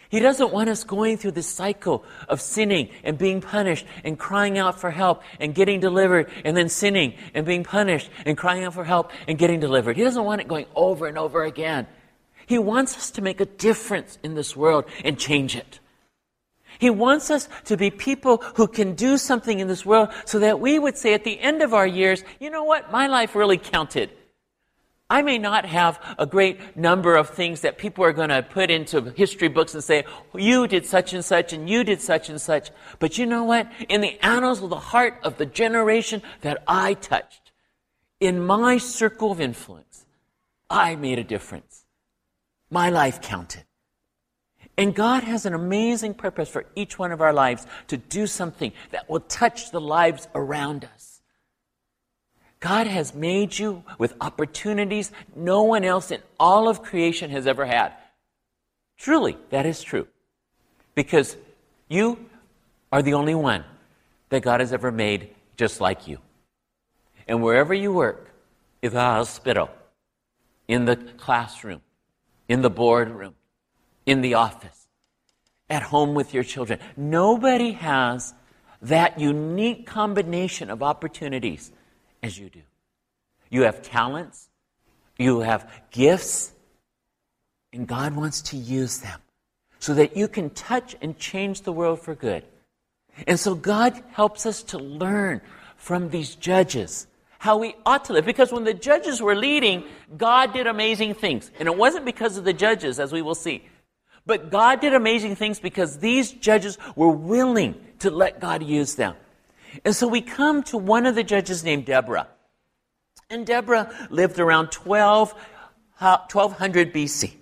He 0.08 0.20
doesn't 0.20 0.52
want 0.52 0.70
us 0.70 0.84
going 0.84 1.18
through 1.18 1.32
this 1.32 1.46
cycle 1.46 2.02
of 2.28 2.40
sinning 2.40 2.88
and 3.04 3.18
being 3.18 3.42
punished 3.42 3.84
and 4.04 4.18
crying 4.18 4.56
out 4.56 4.80
for 4.80 4.90
help 4.90 5.22
and 5.38 5.54
getting 5.54 5.80
delivered 5.80 6.30
and 6.44 6.56
then 6.56 6.70
sinning 6.70 7.14
and 7.34 7.44
being 7.44 7.62
punished 7.62 8.08
and 8.24 8.36
crying 8.36 8.64
out 8.64 8.72
for 8.72 8.84
help 8.84 9.10
and 9.26 9.38
getting 9.38 9.60
delivered. 9.60 9.96
He 9.96 10.04
doesn't 10.04 10.24
want 10.24 10.40
it 10.40 10.48
going 10.48 10.66
over 10.74 11.06
and 11.06 11.18
over 11.18 11.44
again. 11.44 11.86
He 12.46 12.58
wants 12.58 12.96
us 12.96 13.10
to 13.12 13.22
make 13.22 13.42
a 13.42 13.44
difference 13.44 14.18
in 14.22 14.34
this 14.34 14.56
world 14.56 14.86
and 15.04 15.18
change 15.18 15.54
it. 15.54 15.78
He 16.78 16.88
wants 16.88 17.30
us 17.30 17.48
to 17.66 17.76
be 17.76 17.90
people 17.90 18.38
who 18.54 18.66
can 18.66 18.94
do 18.94 19.18
something 19.18 19.58
in 19.58 19.68
this 19.68 19.84
world 19.84 20.08
so 20.24 20.38
that 20.38 20.60
we 20.60 20.78
would 20.78 20.96
say 20.96 21.12
at 21.12 21.24
the 21.24 21.38
end 21.38 21.60
of 21.60 21.74
our 21.74 21.86
years, 21.86 22.24
you 22.40 22.48
know 22.48 22.64
what? 22.64 22.90
My 22.90 23.08
life 23.08 23.34
really 23.34 23.58
counted. 23.58 24.10
I 25.10 25.22
may 25.22 25.38
not 25.38 25.64
have 25.64 25.98
a 26.18 26.26
great 26.26 26.76
number 26.76 27.16
of 27.16 27.30
things 27.30 27.62
that 27.62 27.78
people 27.78 28.04
are 28.04 28.12
going 28.12 28.28
to 28.28 28.42
put 28.42 28.70
into 28.70 29.00
history 29.16 29.48
books 29.48 29.72
and 29.72 29.82
say, 29.82 30.04
you 30.34 30.66
did 30.66 30.84
such 30.84 31.14
and 31.14 31.24
such 31.24 31.54
and 31.54 31.68
you 31.68 31.82
did 31.82 32.02
such 32.02 32.28
and 32.28 32.38
such. 32.38 32.70
But 32.98 33.16
you 33.16 33.24
know 33.24 33.44
what? 33.44 33.70
In 33.88 34.02
the 34.02 34.22
annals 34.22 34.62
of 34.62 34.68
the 34.68 34.76
heart 34.76 35.18
of 35.22 35.38
the 35.38 35.46
generation 35.46 36.22
that 36.42 36.62
I 36.68 36.92
touched, 36.92 37.52
in 38.20 38.44
my 38.44 38.76
circle 38.76 39.32
of 39.32 39.40
influence, 39.40 40.04
I 40.68 40.94
made 40.96 41.18
a 41.18 41.24
difference. 41.24 41.86
My 42.70 42.90
life 42.90 43.22
counted. 43.22 43.64
And 44.76 44.94
God 44.94 45.24
has 45.24 45.46
an 45.46 45.54
amazing 45.54 46.14
purpose 46.14 46.48
for 46.48 46.66
each 46.76 46.98
one 46.98 47.12
of 47.12 47.22
our 47.22 47.32
lives 47.32 47.66
to 47.88 47.96
do 47.96 48.26
something 48.26 48.72
that 48.90 49.08
will 49.08 49.20
touch 49.20 49.70
the 49.70 49.80
lives 49.80 50.28
around 50.34 50.84
us. 50.84 50.97
God 52.60 52.86
has 52.86 53.14
made 53.14 53.58
you 53.58 53.84
with 53.98 54.14
opportunities 54.20 55.12
no 55.36 55.62
one 55.62 55.84
else 55.84 56.10
in 56.10 56.20
all 56.40 56.68
of 56.68 56.82
creation 56.82 57.30
has 57.30 57.46
ever 57.46 57.64
had. 57.64 57.92
Truly, 58.96 59.36
that 59.50 59.64
is 59.64 59.82
true. 59.82 60.08
Because 60.94 61.36
you 61.88 62.26
are 62.90 63.02
the 63.02 63.14
only 63.14 63.34
one 63.34 63.64
that 64.30 64.42
God 64.42 64.60
has 64.60 64.72
ever 64.72 64.90
made 64.90 65.34
just 65.56 65.80
like 65.80 66.08
you. 66.08 66.18
And 67.28 67.42
wherever 67.42 67.74
you 67.74 67.92
work, 67.92 68.28
in 68.82 68.92
the 68.92 69.00
hospital, 69.00 69.70
in 70.66 70.84
the 70.84 70.96
classroom, 70.96 71.82
in 72.48 72.62
the 72.62 72.70
boardroom, 72.70 73.34
in 74.06 74.20
the 74.20 74.34
office, 74.34 74.88
at 75.68 75.82
home 75.82 76.14
with 76.14 76.32
your 76.32 76.44
children. 76.44 76.78
Nobody 76.96 77.72
has 77.72 78.34
that 78.80 79.18
unique 79.18 79.86
combination 79.86 80.70
of 80.70 80.82
opportunities 80.82 81.72
as 82.22 82.38
you 82.38 82.48
do. 82.50 82.62
You 83.50 83.62
have 83.62 83.82
talents, 83.82 84.48
you 85.18 85.40
have 85.40 85.70
gifts, 85.90 86.52
and 87.72 87.86
God 87.86 88.14
wants 88.14 88.42
to 88.42 88.56
use 88.56 88.98
them 88.98 89.20
so 89.78 89.94
that 89.94 90.16
you 90.16 90.28
can 90.28 90.50
touch 90.50 90.96
and 91.00 91.18
change 91.18 91.62
the 91.62 91.72
world 91.72 92.00
for 92.00 92.14
good. 92.14 92.44
And 93.26 93.38
so 93.38 93.54
God 93.54 94.02
helps 94.10 94.46
us 94.46 94.62
to 94.64 94.78
learn 94.78 95.40
from 95.76 96.10
these 96.10 96.34
judges 96.34 97.06
how 97.38 97.58
we 97.58 97.74
ought 97.86 98.04
to 98.06 98.12
live. 98.12 98.24
Because 98.24 98.52
when 98.52 98.64
the 98.64 98.74
judges 98.74 99.22
were 99.22 99.36
leading, 99.36 99.84
God 100.16 100.52
did 100.52 100.66
amazing 100.66 101.14
things. 101.14 101.50
And 101.58 101.68
it 101.68 101.76
wasn't 101.76 102.04
because 102.04 102.36
of 102.36 102.44
the 102.44 102.52
judges, 102.52 102.98
as 102.98 103.12
we 103.12 103.22
will 103.22 103.34
see. 103.34 103.64
But 104.26 104.50
God 104.50 104.80
did 104.80 104.92
amazing 104.92 105.36
things 105.36 105.60
because 105.60 105.98
these 105.98 106.32
judges 106.32 106.78
were 106.96 107.10
willing 107.10 107.76
to 108.00 108.10
let 108.10 108.40
God 108.40 108.62
use 108.62 108.96
them. 108.96 109.14
And 109.84 109.94
so 109.94 110.08
we 110.08 110.20
come 110.20 110.62
to 110.64 110.78
one 110.78 111.06
of 111.06 111.14
the 111.14 111.24
judges 111.24 111.64
named 111.64 111.86
Deborah. 111.86 112.28
And 113.30 113.46
Deborah 113.46 113.92
lived 114.10 114.38
around 114.38 114.70
12, 114.70 115.34
uh, 116.00 116.18
1200 116.30 116.92
BC. 116.92 117.34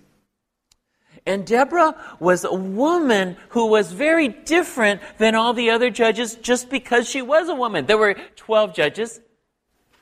And 1.25 1.45
Deborah 1.45 1.95
was 2.21 2.45
a 2.45 2.53
woman 2.53 3.35
who 3.49 3.67
was 3.67 3.91
very 3.91 4.29
different 4.29 5.01
than 5.17 5.35
all 5.35 5.53
the 5.53 5.71
other 5.71 5.89
judges 5.89 6.35
just 6.35 6.69
because 6.69 7.07
she 7.09 7.21
was 7.21 7.49
a 7.49 7.55
woman. 7.55 7.85
There 7.85 7.97
were 7.97 8.15
12 8.37 8.73
judges, 8.73 9.19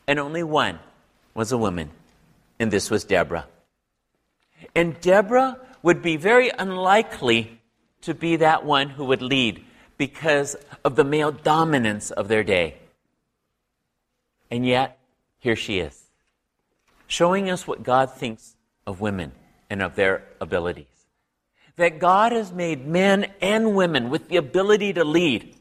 and 0.05 0.19
only 0.19 0.43
one 0.43 0.79
was 1.33 1.51
a 1.51 1.57
woman. 1.57 1.89
And 2.59 2.69
this 2.69 2.91
was 2.91 3.03
Deborah. 3.03 3.47
And 4.75 4.99
Deborah 5.01 5.59
would 5.81 6.03
be 6.03 6.15
very 6.15 6.49
unlikely 6.49 7.59
to 8.01 8.13
be 8.13 8.35
that 8.35 8.63
one 8.63 8.89
who 8.89 9.05
would 9.05 9.23
lead 9.23 9.64
because 9.97 10.55
of 10.83 10.95
the 10.95 11.03
male 11.03 11.31
dominance 11.31 12.11
of 12.11 12.27
their 12.27 12.43
day. 12.43 12.77
And 14.51 14.65
yet, 14.65 14.99
here 15.39 15.55
she 15.55 15.79
is, 15.79 16.05
showing 17.07 17.49
us 17.49 17.67
what 17.67 17.83
God 17.83 18.11
thinks 18.11 18.55
of 18.85 19.01
women 19.01 19.31
and 19.69 19.81
of 19.81 19.95
their 19.95 20.23
abilities. 20.39 20.85
that 21.75 21.99
God 21.99 22.31
has 22.31 22.51
made 22.51 22.87
men 22.87 23.31
and 23.41 23.75
women 23.75 24.09
with 24.09 24.29
the 24.29 24.37
ability 24.37 24.93
to 24.93 25.03
lead. 25.03 25.55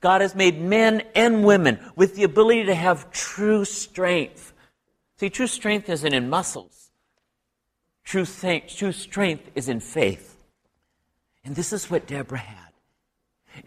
God 0.00 0.22
has 0.22 0.34
made 0.34 0.60
men 0.60 1.02
and 1.14 1.44
women 1.44 1.78
with 1.96 2.16
the 2.16 2.24
ability 2.24 2.64
to 2.64 2.74
have 2.74 3.10
true 3.12 3.64
strength. 3.64 4.54
See, 5.18 5.28
true 5.28 5.46
strength 5.46 5.90
isn't 5.90 6.14
in 6.14 6.30
muscles. 6.30 6.90
True, 8.04 8.24
th- 8.24 8.74
true 8.74 8.92
strength 8.92 9.50
is 9.54 9.68
in 9.68 9.80
faith. 9.80 10.38
And 11.44 11.54
this 11.54 11.72
is 11.72 11.90
what 11.90 12.06
Deborah 12.06 12.38
had. 12.38 12.69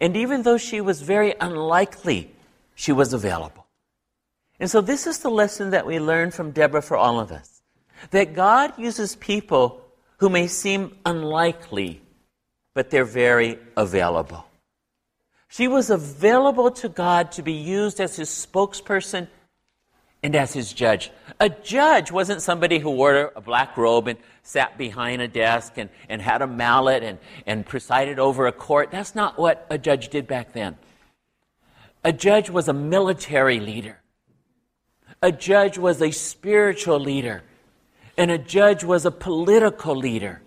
And 0.00 0.16
even 0.16 0.42
though 0.42 0.58
she 0.58 0.80
was 0.80 1.02
very 1.02 1.34
unlikely, 1.40 2.30
she 2.74 2.92
was 2.92 3.12
available. 3.12 3.66
And 4.60 4.70
so 4.70 4.80
this 4.80 5.06
is 5.06 5.18
the 5.18 5.30
lesson 5.30 5.70
that 5.70 5.86
we 5.86 5.98
learn 5.98 6.30
from 6.30 6.50
Deborah 6.50 6.82
for 6.82 6.96
all 6.96 7.20
of 7.20 7.32
us. 7.32 7.62
That 8.10 8.34
God 8.34 8.78
uses 8.78 9.16
people 9.16 9.82
who 10.18 10.28
may 10.28 10.46
seem 10.46 10.96
unlikely, 11.04 12.00
but 12.74 12.90
they're 12.90 13.04
very 13.04 13.58
available. 13.76 14.44
She 15.48 15.68
was 15.68 15.90
available 15.90 16.70
to 16.72 16.88
God 16.88 17.32
to 17.32 17.42
be 17.42 17.52
used 17.52 18.00
as 18.00 18.16
his 18.16 18.28
spokesperson 18.28 19.28
and 20.22 20.34
as 20.34 20.52
his 20.52 20.72
judge. 20.72 21.10
A 21.38 21.48
judge 21.48 22.10
wasn't 22.10 22.42
somebody 22.42 22.78
who 22.78 22.90
wore 22.90 23.32
a 23.36 23.40
black 23.40 23.76
robe 23.76 24.08
and 24.08 24.18
sat 24.44 24.76
behind 24.78 25.22
a 25.22 25.26
desk 25.26 25.72
and, 25.78 25.88
and 26.08 26.22
had 26.22 26.42
a 26.42 26.46
mallet 26.46 27.02
and, 27.02 27.18
and 27.46 27.66
presided 27.66 28.18
over 28.18 28.46
a 28.46 28.52
court. 28.52 28.90
That's 28.90 29.14
not 29.14 29.38
what 29.38 29.66
a 29.70 29.78
judge 29.78 30.10
did 30.10 30.26
back 30.28 30.52
then. 30.52 30.76
A 32.04 32.12
judge 32.12 32.50
was 32.50 32.68
a 32.68 32.74
military 32.74 33.58
leader. 33.58 33.98
A 35.22 35.32
judge 35.32 35.78
was 35.78 36.02
a 36.02 36.10
spiritual 36.10 37.00
leader. 37.00 37.42
And 38.18 38.30
a 38.30 38.38
judge 38.38 38.84
was 38.84 39.06
a 39.06 39.10
political 39.10 39.96
leader. 39.96 40.42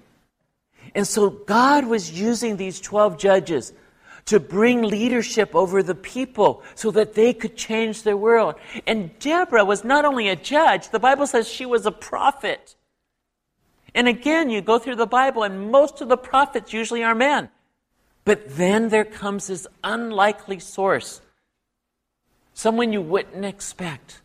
And 0.94 1.06
so 1.06 1.32
God 1.32 1.86
was 1.88 2.12
using 2.12 2.56
these 2.56 2.80
12 2.80 3.18
judges 3.18 3.74
to 4.26 4.40
bring 4.40 4.84
leadership 4.84 5.56
over 5.56 5.82
the 5.82 5.96
people 5.96 6.62
so 6.76 6.92
that 6.92 7.16
they 7.16 7.34
could 7.34 7.58
change 7.58 8.04
their 8.04 8.16
world. 8.16 8.56
And 8.86 9.18
Deborah 9.18 9.66
was 9.66 9.84
not 9.84 10.06
only 10.06 10.30
a 10.30 10.36
judge, 10.36 10.90
the 10.90 11.00
Bible 11.00 11.26
says 11.26 11.48
she 11.48 11.66
was 11.66 11.88
a 11.88 11.92
prophet. 11.92 12.76
And 13.98 14.08
again, 14.08 14.52
you 14.52 14.62
go 14.62 14.78
through 14.78 14.98
the 14.98 15.08
Bible, 15.08 15.42
and 15.42 15.72
most 15.72 16.02
of 16.02 16.08
the 16.08 16.18
prophets 16.18 16.72
usually 16.72 17.04
are 17.04 17.16
men. 17.16 17.50
But 18.26 18.56
then 18.56 18.90
there 18.90 19.04
comes 19.04 19.48
this 19.48 19.66
unlikely 19.84 20.60
source, 20.60 21.20
someone 22.54 22.94
you 22.94 23.02
wouldn't 23.02 23.44
expect, 23.44 24.22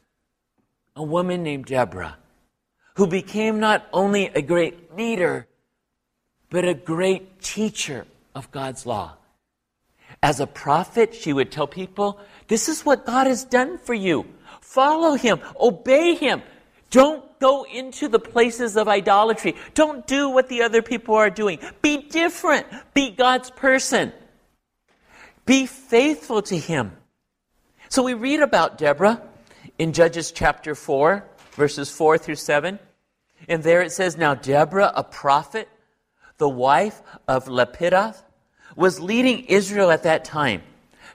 a 0.94 1.02
woman 1.02 1.42
named 1.42 1.64
Deborah 1.64 2.18
who 2.96 3.06
became 3.06 3.60
not 3.60 3.88
only 3.94 4.26
a 4.26 4.42
great 4.42 4.94
leader, 4.94 5.46
but 6.50 6.66
a 6.66 6.74
great 6.74 7.40
teacher 7.40 8.04
of 8.34 8.50
God's 8.50 8.84
law. 8.84 9.14
As 10.22 10.38
a 10.38 10.46
prophet, 10.46 11.14
she 11.14 11.32
would 11.32 11.50
tell 11.50 11.66
people, 11.66 12.20
This 12.48 12.68
is 12.68 12.84
what 12.84 13.06
God 13.06 13.26
has 13.26 13.46
done 13.46 13.78
for 13.78 13.94
you. 13.94 14.26
Follow 14.60 15.14
Him, 15.14 15.40
obey 15.58 16.14
Him. 16.14 16.42
Don't 16.90 17.24
go 17.42 17.64
into 17.64 18.06
the 18.06 18.20
places 18.20 18.76
of 18.76 18.86
idolatry. 18.86 19.56
Don't 19.74 20.06
do 20.06 20.30
what 20.30 20.48
the 20.48 20.62
other 20.62 20.80
people 20.80 21.16
are 21.16 21.28
doing. 21.28 21.58
Be 21.82 21.96
different. 21.98 22.66
Be 22.94 23.10
God's 23.10 23.50
person. 23.50 24.12
Be 25.44 25.66
faithful 25.66 26.40
to 26.42 26.56
Him. 26.56 26.92
So 27.88 28.04
we 28.04 28.14
read 28.14 28.40
about 28.40 28.78
Deborah 28.78 29.20
in 29.76 29.92
Judges 29.92 30.30
chapter 30.30 30.76
4 30.76 31.26
verses 31.52 31.90
4 31.90 32.18
through 32.18 32.36
7. 32.36 32.78
And 33.48 33.62
there 33.62 33.82
it 33.82 33.92
says, 33.92 34.16
Now 34.16 34.34
Deborah, 34.34 34.92
a 34.94 35.04
prophet, 35.04 35.68
the 36.38 36.48
wife 36.48 37.02
of 37.28 37.46
Lapidoth, 37.46 38.22
was 38.76 39.00
leading 39.00 39.46
Israel 39.46 39.90
at 39.90 40.04
that 40.04 40.24
time. 40.24 40.62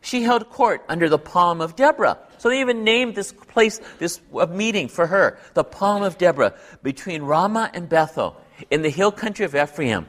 She 0.02 0.24
held 0.24 0.50
court 0.50 0.84
under 0.90 1.10
the 1.10 1.18
palm 1.18 1.62
of 1.62 1.76
Deborah. 1.76 2.20
So 2.38 2.50
they 2.50 2.62
even 2.62 2.84
named 2.84 3.16
this 3.16 3.32
place, 3.32 3.80
this 4.00 4.22
meeting 4.50 4.88
for 4.88 5.08
her, 5.08 5.40
the 5.54 5.64
palm 5.64 6.04
of 6.04 6.18
Deborah, 6.18 6.54
between 6.84 7.24
Ramah 7.24 7.72
and 7.74 7.90
Bethel, 7.90 8.40
in 8.70 8.82
the 8.82 8.90
hill 8.90 9.12
country 9.12 9.46
of 9.46 9.56
Ephraim. 9.56 10.08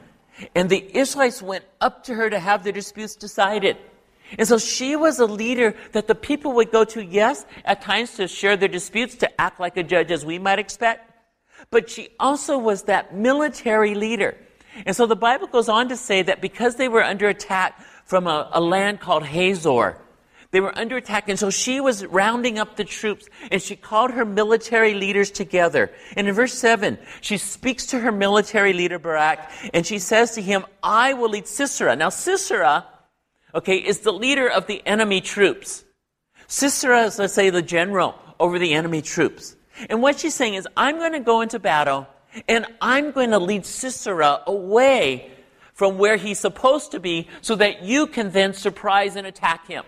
And 0.54 0.70
the 0.70 0.96
Israelites 0.96 1.42
went 1.42 1.64
up 1.80 2.04
to 2.04 2.14
her 2.14 2.30
to 2.30 2.38
have 2.38 2.64
their 2.64 2.72
disputes 2.72 3.16
decided. 3.16 3.76
And 4.38 4.46
so 4.46 4.58
she 4.58 4.94
was 4.94 5.18
a 5.18 5.26
leader 5.26 5.74
that 5.92 6.06
the 6.06 6.14
people 6.14 6.52
would 6.52 6.70
go 6.70 6.84
to, 6.84 7.02
yes, 7.02 7.46
at 7.64 7.80
times 7.80 8.14
to 8.16 8.28
share 8.28 8.56
their 8.56 8.68
disputes, 8.68 9.16
to 9.16 9.40
act 9.40 9.58
like 9.58 9.76
a 9.76 9.82
judge 9.82 10.10
as 10.10 10.24
we 10.24 10.38
might 10.38 10.58
expect. 10.58 11.10
But 11.70 11.90
she 11.90 12.10
also 12.20 12.58
was 12.58 12.84
that 12.84 13.14
military 13.14 13.94
leader. 13.94 14.36
And 14.86 14.94
so 14.94 15.06
the 15.06 15.16
Bible 15.16 15.46
goes 15.46 15.68
on 15.68 15.88
to 15.88 15.96
say 15.96 16.22
that 16.22 16.40
because 16.40 16.76
they 16.76 16.88
were 16.88 17.02
under 17.02 17.28
attack 17.28 17.80
from 18.04 18.26
a, 18.26 18.48
a 18.52 18.60
land 18.60 19.00
called 19.00 19.24
Hazor, 19.24 19.98
they 20.50 20.60
were 20.60 20.76
under 20.78 20.96
attack, 20.96 21.28
and 21.28 21.38
so 21.38 21.50
she 21.50 21.80
was 21.80 22.06
rounding 22.06 22.58
up 22.58 22.76
the 22.76 22.84
troops, 22.84 23.28
and 23.50 23.60
she 23.60 23.76
called 23.76 24.12
her 24.12 24.24
military 24.24 24.94
leaders 24.94 25.30
together. 25.30 25.90
And 26.16 26.26
in 26.26 26.34
verse 26.34 26.54
7, 26.54 26.98
she 27.20 27.36
speaks 27.36 27.86
to 27.86 28.00
her 28.00 28.10
military 28.10 28.72
leader, 28.72 28.98
Barak, 28.98 29.50
and 29.74 29.86
she 29.86 29.98
says 29.98 30.32
to 30.32 30.42
him, 30.42 30.64
I 30.82 31.12
will 31.12 31.30
lead 31.30 31.46
Sisera. 31.46 31.96
Now, 31.96 32.08
Sisera 32.08 32.86
okay, 33.54 33.76
is 33.76 34.00
the 34.00 34.12
leader 34.12 34.48
of 34.48 34.66
the 34.66 34.84
enemy 34.86 35.20
troops. 35.20 35.84
Sisera 36.46 37.04
is, 37.04 37.18
let's 37.18 37.34
say, 37.34 37.50
the 37.50 37.62
general 37.62 38.14
over 38.40 38.58
the 38.58 38.74
enemy 38.74 39.02
troops. 39.02 39.56
And 39.88 40.02
what 40.02 40.18
she's 40.20 40.34
saying 40.34 40.54
is, 40.54 40.66
I'm 40.76 40.96
going 40.96 41.12
to 41.12 41.20
go 41.20 41.40
into 41.40 41.58
battle 41.58 42.06
and 42.48 42.66
I'm 42.80 43.10
going 43.12 43.30
to 43.30 43.38
lead 43.38 43.64
Sisera 43.64 44.42
away 44.46 45.30
from 45.72 45.98
where 45.98 46.16
he's 46.16 46.38
supposed 46.38 46.92
to 46.92 47.00
be 47.00 47.28
so 47.40 47.54
that 47.56 47.82
you 47.82 48.06
can 48.06 48.30
then 48.30 48.52
surprise 48.52 49.16
and 49.16 49.26
attack 49.26 49.66
him. 49.66 49.84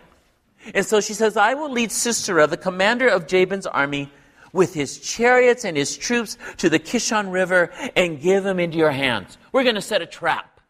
And 0.74 0.84
so 0.84 1.00
she 1.00 1.14
says, 1.14 1.36
I 1.36 1.54
will 1.54 1.70
lead 1.70 1.90
Sisera, 1.90 2.46
the 2.46 2.56
commander 2.56 3.08
of 3.08 3.26
Jabin's 3.26 3.66
army, 3.66 4.10
with 4.52 4.74
his 4.74 4.98
chariots 4.98 5.64
and 5.64 5.76
his 5.76 5.96
troops 5.96 6.36
to 6.58 6.68
the 6.68 6.78
Kishon 6.78 7.32
River 7.32 7.70
and 7.96 8.20
give 8.20 8.44
him 8.44 8.58
into 8.58 8.78
your 8.78 8.90
hands. 8.90 9.38
We're 9.52 9.62
going 9.62 9.76
to 9.76 9.80
set 9.80 10.02
a 10.02 10.06
trap. 10.06 10.60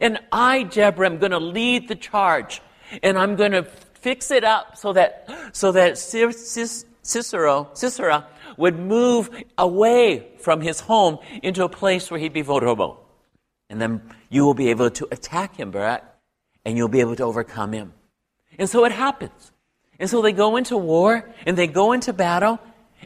And 0.00 0.18
I, 0.32 0.64
Deborah, 0.64 1.06
am 1.06 1.18
going 1.18 1.32
to 1.32 1.38
lead 1.38 1.88
the 1.88 1.94
charge. 1.94 2.60
And 3.02 3.16
I'm 3.16 3.36
going 3.36 3.52
to 3.52 3.62
fix 3.62 4.30
it 4.30 4.44
up 4.44 4.76
so 4.76 4.92
that, 4.94 5.28
so 5.52 5.72
that 5.72 5.96
Cicero, 5.98 7.70
Sisera 7.74 8.26
would 8.56 8.78
move 8.78 9.30
away 9.56 10.28
from 10.38 10.60
his 10.60 10.80
home 10.80 11.18
into 11.42 11.64
a 11.64 11.68
place 11.68 12.10
where 12.10 12.18
he'd 12.18 12.32
be 12.32 12.42
vulnerable. 12.42 12.98
And 13.70 13.80
then 13.80 14.02
you 14.28 14.44
will 14.44 14.54
be 14.54 14.68
able 14.70 14.90
to 14.90 15.08
attack 15.10 15.56
him, 15.56 15.70
Barak, 15.70 16.04
and 16.64 16.76
you'll 16.76 16.88
be 16.88 17.00
able 17.00 17.16
to 17.16 17.24
overcome 17.24 17.72
him. 17.72 17.94
And 18.58 18.68
so 18.68 18.84
it 18.84 18.92
happens. 18.92 19.52
And 19.98 20.08
so 20.10 20.22
they 20.22 20.32
go 20.32 20.56
into 20.56 20.76
war 20.76 21.30
and 21.46 21.56
they 21.56 21.66
go 21.66 21.92
into 21.92 22.12
battle, 22.12 22.58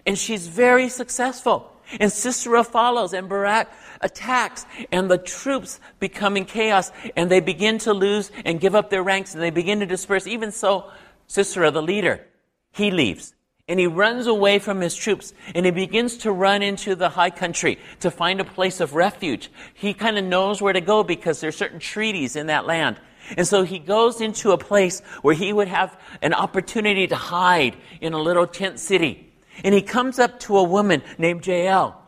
and 0.07 0.19
she's 0.19 0.47
very 0.47 0.88
successful. 0.88 1.73
And 2.00 2.11
Sisera 2.11 2.65
follows, 2.65 3.12
and 3.12 3.29
Barak 3.29 3.71
attacks, 4.00 4.67
and 4.91 5.11
the 5.11 5.19
troops 5.19 5.79
become 6.00 6.37
in 6.37 6.45
chaos, 6.45 6.91
and 7.17 7.31
they 7.31 7.41
begin 7.41 7.79
to 7.79 7.93
lose 7.93 8.31
and 8.45 8.61
give 8.61 8.75
up 8.75 8.91
their 8.91 9.03
ranks, 9.03 9.35
and 9.35 9.43
they 9.43 9.50
begin 9.50 9.81
to 9.81 9.87
disperse. 9.87 10.26
Even 10.26 10.50
so, 10.50 10.91
Sisera, 11.29 11.71
the 11.71 11.83
leader, 11.83 12.26
he 12.73 12.91
leaves. 12.91 13.35
And 13.69 13.81
he 13.81 13.87
runs 13.88 14.29
away 14.29 14.61
from 14.61 14.81
his 14.81 14.95
troops 14.95 15.33
and 15.53 15.67
he 15.67 15.73
begins 15.73 16.19
to 16.19 16.31
run 16.31 16.62
into 16.62 16.95
the 16.95 17.09
high 17.09 17.31
country 17.31 17.81
to 17.99 18.12
find 18.12 18.41
a 18.41 18.45
place 18.45 18.81
of 18.81 18.95
refuge. 18.95 19.50
He 19.75 19.93
kind 19.93 20.17
of 20.17 20.25
knows 20.25 20.62
where 20.62 20.73
to 20.73 20.81
go 20.81 21.03
because 21.03 21.41
there 21.41 21.49
are 21.49 21.53
certain 21.53 21.81
treaties 21.81 22.37
in 22.37 22.47
that 22.47 22.65
land. 22.65 23.00
And 23.37 23.47
so 23.47 23.62
he 23.62 23.78
goes 23.78 24.21
into 24.21 24.52
a 24.52 24.59
place 24.59 25.00
where 25.23 25.35
he 25.35 25.52
would 25.52 25.68
have 25.68 25.99
an 26.23 26.35
opportunity 26.35 27.06
to 27.06 27.16
hide 27.16 27.76
in 28.00 28.12
a 28.12 28.21
little 28.21 28.47
tent 28.47 28.78
city. 28.78 29.33
And 29.64 29.75
he 29.75 29.83
comes 29.83 30.18
up 30.18 30.38
to 30.40 30.59
a 30.59 30.62
woman 30.62 31.02
named 31.18 31.47
Jael. 31.47 32.00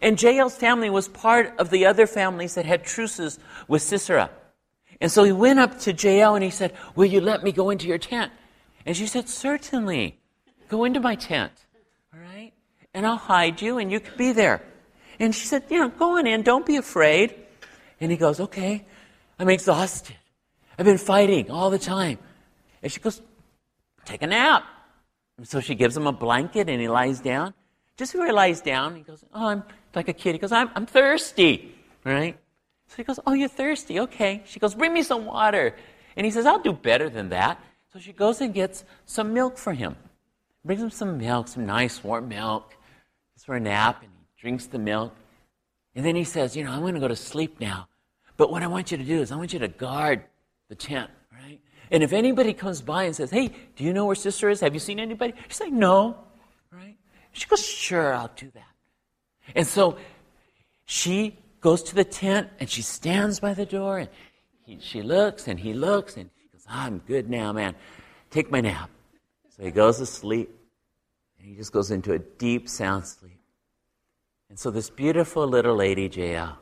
And 0.00 0.20
Jael's 0.20 0.56
family 0.56 0.88
was 0.88 1.08
part 1.08 1.54
of 1.58 1.70
the 1.70 1.86
other 1.86 2.06
families 2.06 2.54
that 2.54 2.64
had 2.64 2.84
truces 2.84 3.38
with 3.68 3.82
Sisera. 3.82 4.30
And 5.00 5.10
so 5.10 5.24
he 5.24 5.32
went 5.32 5.58
up 5.58 5.80
to 5.80 5.92
Jael 5.92 6.34
and 6.34 6.44
he 6.44 6.50
said, 6.50 6.72
Will 6.94 7.06
you 7.06 7.20
let 7.20 7.42
me 7.42 7.52
go 7.52 7.70
into 7.70 7.86
your 7.86 7.98
tent? 7.98 8.32
And 8.86 8.96
she 8.96 9.06
said, 9.06 9.28
Certainly. 9.28 10.18
Go 10.68 10.84
into 10.84 11.00
my 11.00 11.16
tent. 11.16 11.52
All 12.14 12.20
right? 12.20 12.52
And 12.94 13.04
I'll 13.04 13.16
hide 13.16 13.60
you 13.60 13.78
and 13.78 13.92
you 13.92 14.00
can 14.00 14.16
be 14.16 14.32
there. 14.32 14.62
And 15.18 15.34
she 15.34 15.46
said, 15.46 15.64
You 15.68 15.80
know, 15.80 15.88
go 15.88 16.18
on 16.18 16.26
in. 16.26 16.42
Don't 16.42 16.64
be 16.64 16.76
afraid. 16.76 17.34
And 18.00 18.10
he 18.10 18.16
goes, 18.16 18.40
Okay. 18.40 18.86
I'm 19.38 19.48
exhausted. 19.48 20.16
I've 20.82 20.86
been 20.86 20.98
fighting 20.98 21.48
all 21.48 21.70
the 21.70 21.78
time. 21.78 22.18
And 22.82 22.90
she 22.90 22.98
goes, 22.98 23.22
Take 24.04 24.22
a 24.22 24.26
nap. 24.26 24.64
And 25.38 25.46
so 25.46 25.60
she 25.60 25.76
gives 25.76 25.96
him 25.96 26.08
a 26.08 26.12
blanket 26.12 26.68
and 26.68 26.80
he 26.80 26.88
lies 26.88 27.20
down. 27.20 27.54
Just 27.96 28.10
before 28.10 28.26
he 28.26 28.32
lies 28.32 28.60
down, 28.62 28.96
he 28.96 29.02
goes, 29.02 29.24
Oh, 29.32 29.46
I'm 29.46 29.62
like 29.94 30.08
a 30.08 30.12
kid. 30.12 30.32
He 30.32 30.38
goes, 30.40 30.50
I'm, 30.50 30.70
I'm 30.74 30.86
thirsty. 30.86 31.72
Right? 32.04 32.36
So 32.88 32.96
he 32.96 33.04
goes, 33.04 33.20
Oh, 33.24 33.32
you're 33.32 33.46
thirsty. 33.46 34.00
Okay. 34.00 34.42
She 34.44 34.58
goes, 34.58 34.74
Bring 34.74 34.92
me 34.92 35.04
some 35.04 35.24
water. 35.24 35.76
And 36.16 36.24
he 36.26 36.32
says, 36.32 36.46
I'll 36.46 36.58
do 36.58 36.72
better 36.72 37.08
than 37.08 37.28
that. 37.28 37.60
So 37.92 38.00
she 38.00 38.12
goes 38.12 38.40
and 38.40 38.52
gets 38.52 38.84
some 39.06 39.32
milk 39.32 39.58
for 39.58 39.74
him. 39.74 39.94
Brings 40.64 40.82
him 40.82 40.90
some 40.90 41.16
milk, 41.16 41.46
some 41.46 41.64
nice 41.64 42.02
warm 42.02 42.26
milk. 42.26 42.74
Just 43.34 43.46
for 43.46 43.54
a 43.54 43.60
nap, 43.60 44.02
and 44.02 44.10
he 44.10 44.40
drinks 44.40 44.66
the 44.66 44.80
milk. 44.80 45.14
And 45.94 46.04
then 46.04 46.16
he 46.16 46.24
says, 46.24 46.56
You 46.56 46.64
know, 46.64 46.72
I'm 46.72 46.80
going 46.80 46.94
to 46.94 47.00
go 47.00 47.06
to 47.06 47.14
sleep 47.14 47.60
now. 47.60 47.86
But 48.36 48.50
what 48.50 48.64
I 48.64 48.66
want 48.66 48.90
you 48.90 48.98
to 48.98 49.04
do 49.04 49.20
is 49.20 49.30
I 49.30 49.36
want 49.36 49.52
you 49.52 49.60
to 49.60 49.68
guard 49.68 50.24
the 50.72 50.76
tent, 50.76 51.10
right? 51.30 51.60
And 51.90 52.02
if 52.02 52.14
anybody 52.14 52.54
comes 52.54 52.80
by 52.80 53.04
and 53.04 53.14
says, 53.14 53.30
Hey, 53.30 53.50
do 53.76 53.84
you 53.84 53.92
know 53.92 54.06
where 54.06 54.14
Sisera 54.14 54.50
is? 54.50 54.60
Have 54.60 54.72
you 54.72 54.80
seen 54.80 54.98
anybody? 54.98 55.34
She's 55.48 55.60
like, 55.60 55.72
No, 55.72 56.16
right? 56.72 56.96
She 57.32 57.46
goes, 57.46 57.62
Sure, 57.62 58.14
I'll 58.14 58.30
do 58.34 58.50
that. 58.54 58.72
And 59.54 59.66
so 59.66 59.98
she 60.86 61.36
goes 61.60 61.82
to 61.84 61.94
the 61.94 62.04
tent 62.04 62.48
and 62.58 62.70
she 62.70 62.80
stands 62.80 63.38
by 63.38 63.52
the 63.52 63.66
door 63.66 63.98
and 63.98 64.08
he, 64.64 64.78
she 64.80 65.02
looks 65.02 65.46
and 65.46 65.60
he 65.60 65.74
looks 65.74 66.16
and 66.16 66.30
he 66.34 66.48
goes, 66.48 66.64
I'm 66.66 67.00
good 67.00 67.28
now, 67.28 67.52
man. 67.52 67.74
Take 68.30 68.50
my 68.50 68.62
nap. 68.62 68.88
So 69.54 69.64
he 69.64 69.70
goes 69.70 69.98
to 69.98 70.06
sleep 70.06 70.48
and 71.38 71.46
he 71.46 71.54
just 71.54 71.72
goes 71.72 71.90
into 71.90 72.14
a 72.14 72.18
deep 72.18 72.66
sound 72.66 73.06
sleep. 73.06 73.42
And 74.48 74.58
so 74.58 74.70
this 74.70 74.88
beautiful 74.88 75.46
little 75.46 75.76
lady, 75.76 76.08
Jael, 76.08 76.56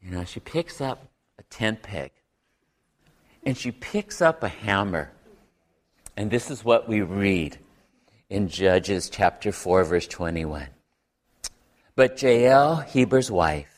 you 0.00 0.10
know, 0.10 0.24
she 0.24 0.40
picks 0.40 0.80
up 0.80 1.10
a 1.38 1.42
tent 1.42 1.82
peg 1.82 2.10
and 3.46 3.56
she 3.56 3.72
picks 3.72 4.20
up 4.20 4.42
a 4.42 4.48
hammer. 4.48 5.10
And 6.16 6.30
this 6.30 6.50
is 6.50 6.64
what 6.64 6.88
we 6.88 7.02
read 7.02 7.58
in 8.30 8.48
Judges 8.48 9.10
chapter 9.10 9.52
4, 9.52 9.84
verse 9.84 10.06
21. 10.06 10.68
But 11.96 12.20
Jael, 12.20 12.76
Heber's 12.76 13.30
wife, 13.30 13.74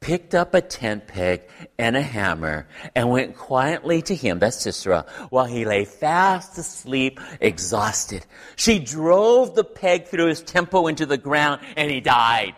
picked 0.00 0.34
up 0.34 0.52
a 0.52 0.60
tent 0.60 1.06
peg 1.06 1.42
and 1.78 1.96
a 1.96 2.02
hammer 2.02 2.66
and 2.94 3.10
went 3.10 3.36
quietly 3.36 4.02
to 4.02 4.14
him, 4.14 4.38
that's 4.38 4.60
Sisera, 4.60 5.06
while 5.30 5.46
he 5.46 5.64
lay 5.64 5.84
fast 5.84 6.58
asleep, 6.58 7.20
exhausted. 7.40 8.26
She 8.56 8.78
drove 8.80 9.54
the 9.54 9.64
peg 9.64 10.08
through 10.08 10.26
his 10.26 10.42
temple 10.42 10.88
into 10.88 11.06
the 11.06 11.16
ground 11.16 11.62
and 11.76 11.90
he 11.90 12.00
died. 12.00 12.54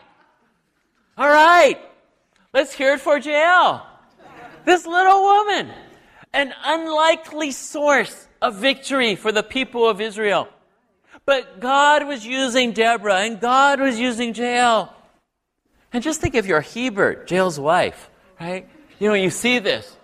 All 1.17 1.29
right, 1.29 1.79
let's 2.53 2.73
hear 2.73 2.95
it 2.95 3.01
for 3.01 3.19
Jael. 3.19 3.87
This 4.65 4.87
little 4.87 5.23
woman, 5.23 5.71
an 6.35 6.53
unlikely 6.65 7.53
source 7.53 8.27
of 8.43 8.57
victory 8.57 9.15
for 9.15 9.33
the 9.33 9.43
people 9.43 9.89
of 9.89 10.01
Israel. 10.01 10.49
But 11.25 11.61
God 11.61 12.07
was 12.07 12.27
using 12.27 12.73
Deborah 12.73 13.21
and 13.21 13.41
God 13.41 13.81
was 13.81 13.99
using 13.99 14.35
Jael. 14.35 14.95
And 15.93 16.03
just 16.03 16.21
think 16.21 16.35
if 16.35 16.45
you're 16.45 16.61
Heber, 16.61 17.25
Jael's 17.25 17.59
wife, 17.59 18.11
right? 18.39 18.69
You 18.99 19.09
know, 19.09 19.15
you 19.15 19.31
see 19.31 19.61
this. 19.61 19.97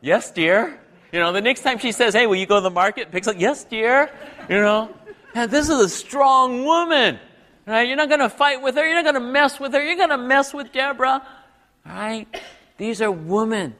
yes, 0.00 0.30
dear. 0.30 0.78
You 1.12 1.18
know, 1.18 1.32
the 1.32 1.40
next 1.40 1.62
time 1.62 1.78
she 1.78 1.90
says, 1.90 2.14
hey, 2.14 2.26
will 2.26 2.36
you 2.36 2.46
go 2.46 2.56
to 2.56 2.60
the 2.60 2.70
market? 2.70 3.10
Picks 3.10 3.26
up, 3.26 3.36
yes, 3.38 3.64
dear. 3.64 4.10
You 4.48 4.60
know, 4.60 4.94
and 5.34 5.50
this 5.50 5.68
is 5.68 5.80
a 5.80 5.88
strong 5.88 6.64
woman. 6.64 7.18
Right? 7.66 7.88
You're 7.88 7.96
not 7.96 8.08
going 8.08 8.20
to 8.20 8.28
fight 8.28 8.62
with 8.62 8.76
her. 8.76 8.84
You're 8.86 9.02
not 9.02 9.10
going 9.10 9.14
to 9.14 9.32
mess 9.32 9.58
with 9.58 9.72
her. 9.72 9.82
You're 9.82 9.96
going 9.96 10.10
to 10.10 10.18
mess 10.18 10.52
with 10.54 10.72
Deborah. 10.72 11.26
Right? 11.84 12.28
These 12.76 13.02
are 13.02 13.10
women 13.10 13.74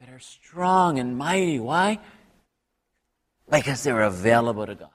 that 0.00 0.08
are 0.08 0.18
strong 0.18 0.98
and 0.98 1.16
mighty. 1.16 1.60
Why? 1.60 2.00
because 3.50 3.82
they're 3.82 4.02
available 4.02 4.66
to 4.66 4.74
God. 4.74 4.88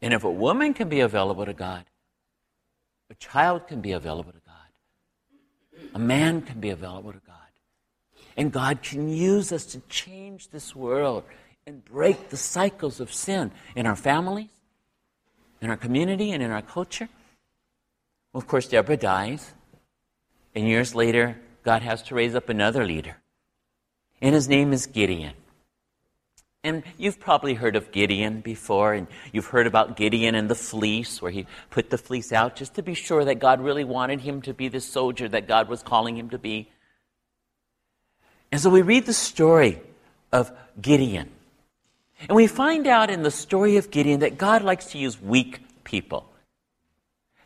And 0.00 0.14
if 0.14 0.24
a 0.24 0.30
woman 0.30 0.74
can 0.74 0.88
be 0.88 1.00
available 1.00 1.44
to 1.44 1.52
God, 1.52 1.84
a 3.10 3.14
child 3.14 3.66
can 3.66 3.80
be 3.80 3.92
available 3.92 4.32
to 4.32 4.38
God, 4.38 5.90
a 5.94 5.98
man 5.98 6.42
can 6.42 6.60
be 6.60 6.70
available 6.70 7.12
to 7.12 7.20
God. 7.26 7.36
And 8.36 8.50
God 8.50 8.82
can 8.82 9.08
use 9.08 9.52
us 9.52 9.66
to 9.66 9.80
change 9.88 10.48
this 10.48 10.74
world 10.74 11.24
and 11.66 11.84
break 11.84 12.30
the 12.30 12.36
cycles 12.36 12.98
of 12.98 13.12
sin 13.12 13.52
in 13.76 13.86
our 13.86 13.96
families, 13.96 14.50
in 15.60 15.70
our 15.70 15.76
community, 15.76 16.32
and 16.32 16.42
in 16.42 16.50
our 16.50 16.62
culture. 16.62 17.08
Well, 18.32 18.40
of 18.40 18.48
course, 18.48 18.66
Deborah 18.66 18.96
dies. 18.96 19.52
And 20.54 20.66
years 20.66 20.94
later, 20.94 21.36
God 21.62 21.82
has 21.82 22.02
to 22.04 22.14
raise 22.14 22.34
up 22.34 22.48
another 22.48 22.84
leader. 22.86 23.21
And 24.22 24.34
his 24.34 24.48
name 24.48 24.72
is 24.72 24.86
Gideon. 24.86 25.34
And 26.64 26.84
you've 26.96 27.18
probably 27.18 27.54
heard 27.54 27.74
of 27.74 27.90
Gideon 27.90 28.40
before, 28.40 28.94
and 28.94 29.08
you've 29.32 29.46
heard 29.46 29.66
about 29.66 29.96
Gideon 29.96 30.36
and 30.36 30.48
the 30.48 30.54
fleece, 30.54 31.20
where 31.20 31.32
he 31.32 31.46
put 31.70 31.90
the 31.90 31.98
fleece 31.98 32.32
out 32.32 32.54
just 32.54 32.74
to 32.74 32.82
be 32.82 32.94
sure 32.94 33.24
that 33.24 33.40
God 33.40 33.60
really 33.60 33.82
wanted 33.82 34.20
him 34.20 34.40
to 34.42 34.54
be 34.54 34.68
the 34.68 34.80
soldier 34.80 35.28
that 35.28 35.48
God 35.48 35.68
was 35.68 35.82
calling 35.82 36.16
him 36.16 36.30
to 36.30 36.38
be. 36.38 36.70
And 38.52 38.60
so 38.60 38.70
we 38.70 38.82
read 38.82 39.06
the 39.06 39.12
story 39.12 39.82
of 40.30 40.52
Gideon. 40.80 41.28
And 42.28 42.36
we 42.36 42.46
find 42.46 42.86
out 42.86 43.10
in 43.10 43.24
the 43.24 43.30
story 43.32 43.76
of 43.76 43.90
Gideon 43.90 44.20
that 44.20 44.38
God 44.38 44.62
likes 44.62 44.86
to 44.92 44.98
use 44.98 45.20
weak 45.20 45.58
people. 45.82 46.28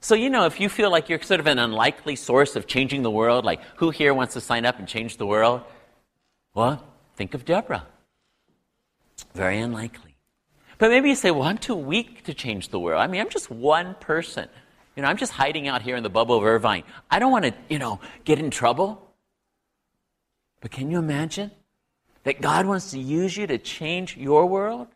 So, 0.01 0.15
you 0.15 0.29
know, 0.29 0.45
if 0.45 0.61
you 0.61 0.69
feel 0.69 0.91
like 0.91 1.09
you're 1.09 1.23
sort 1.23 1.41
of 1.41 1.47
an 1.47 1.59
unlikely 1.59 2.17
source 2.17 2.55
of 2.55 2.67
changing 2.67 3.03
the 3.03 3.11
world, 3.11 3.47
like 3.47 3.63
who 3.77 3.89
here 3.89 4.13
wants 4.13 4.35
to 4.35 4.43
sign 4.43 4.67
up 4.67 4.79
and 4.79 4.87
change 4.87 5.17
the 5.17 5.27
world? 5.27 5.63
Well, 6.57 6.83
think 7.17 7.35
of 7.35 7.45
Deborah. 7.45 7.87
Very 9.35 9.59
unlikely. 9.59 10.17
But 10.79 10.91
maybe 10.91 11.11
you 11.11 11.15
say, 11.15 11.31
well, 11.31 11.43
I'm 11.43 11.59
too 11.59 11.75
weak 11.75 12.25
to 12.25 12.33
change 12.33 12.71
the 12.71 12.81
world. 12.81 12.99
I 13.03 13.07
mean, 13.09 13.21
I'm 13.21 13.29
just 13.29 13.51
one 13.51 13.95
person. 14.01 14.49
You 14.97 15.03
know, 15.03 15.09
I'm 15.09 15.19
just 15.19 15.33
hiding 15.33 15.69
out 15.69 15.83
here 15.83 15.97
in 15.97 16.03
the 16.03 16.09
bubble 16.09 16.39
of 16.39 16.45
Irvine. 16.45 16.85
I 17.11 17.19
don't 17.19 17.31
want 17.31 17.45
to, 17.45 17.53
you 17.69 17.79
know, 17.79 18.01
get 18.25 18.39
in 18.39 18.51
trouble. 18.51 19.15
But 20.63 20.71
can 20.71 20.91
you 20.91 20.99
imagine 20.99 21.51
that 22.25 22.41
God 22.41 22.65
wants 22.65 22.91
to 22.93 22.99
use 22.99 23.37
you 23.37 23.47
to 23.47 23.59
change 23.59 24.17
your 24.17 24.47
world? 24.47 24.89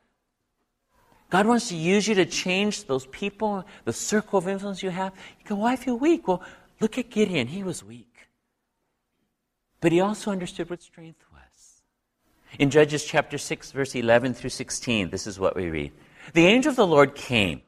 God 1.28 1.46
wants 1.46 1.68
to 1.68 1.76
use 1.76 2.08
you 2.08 2.14
to 2.14 2.24
change 2.24 2.86
those 2.86 3.04
people, 3.08 3.66
the 3.84 3.92
circle 3.92 4.38
of 4.38 4.48
influence 4.48 4.82
you 4.82 4.88
have. 4.88 5.12
You 5.40 5.56
go, 5.56 5.62
I 5.62 5.76
feel 5.76 5.98
weak. 5.98 6.26
Well, 6.26 6.42
look 6.80 6.96
at 6.96 7.10
Gideon. 7.10 7.48
He 7.48 7.62
was 7.62 7.84
weak. 7.84 8.06
But 9.82 9.92
he 9.92 10.00
also 10.00 10.30
understood 10.30 10.70
what 10.70 10.82
strength 10.82 11.22
in 12.58 12.70
Judges 12.70 13.04
chapter 13.04 13.38
6, 13.38 13.72
verse 13.72 13.94
11 13.94 14.34
through 14.34 14.50
16, 14.50 15.10
this 15.10 15.26
is 15.26 15.38
what 15.38 15.56
we 15.56 15.70
read. 15.70 15.92
The 16.32 16.46
angel 16.46 16.70
of 16.70 16.76
the 16.76 16.86
Lord 16.86 17.14
came 17.14 17.62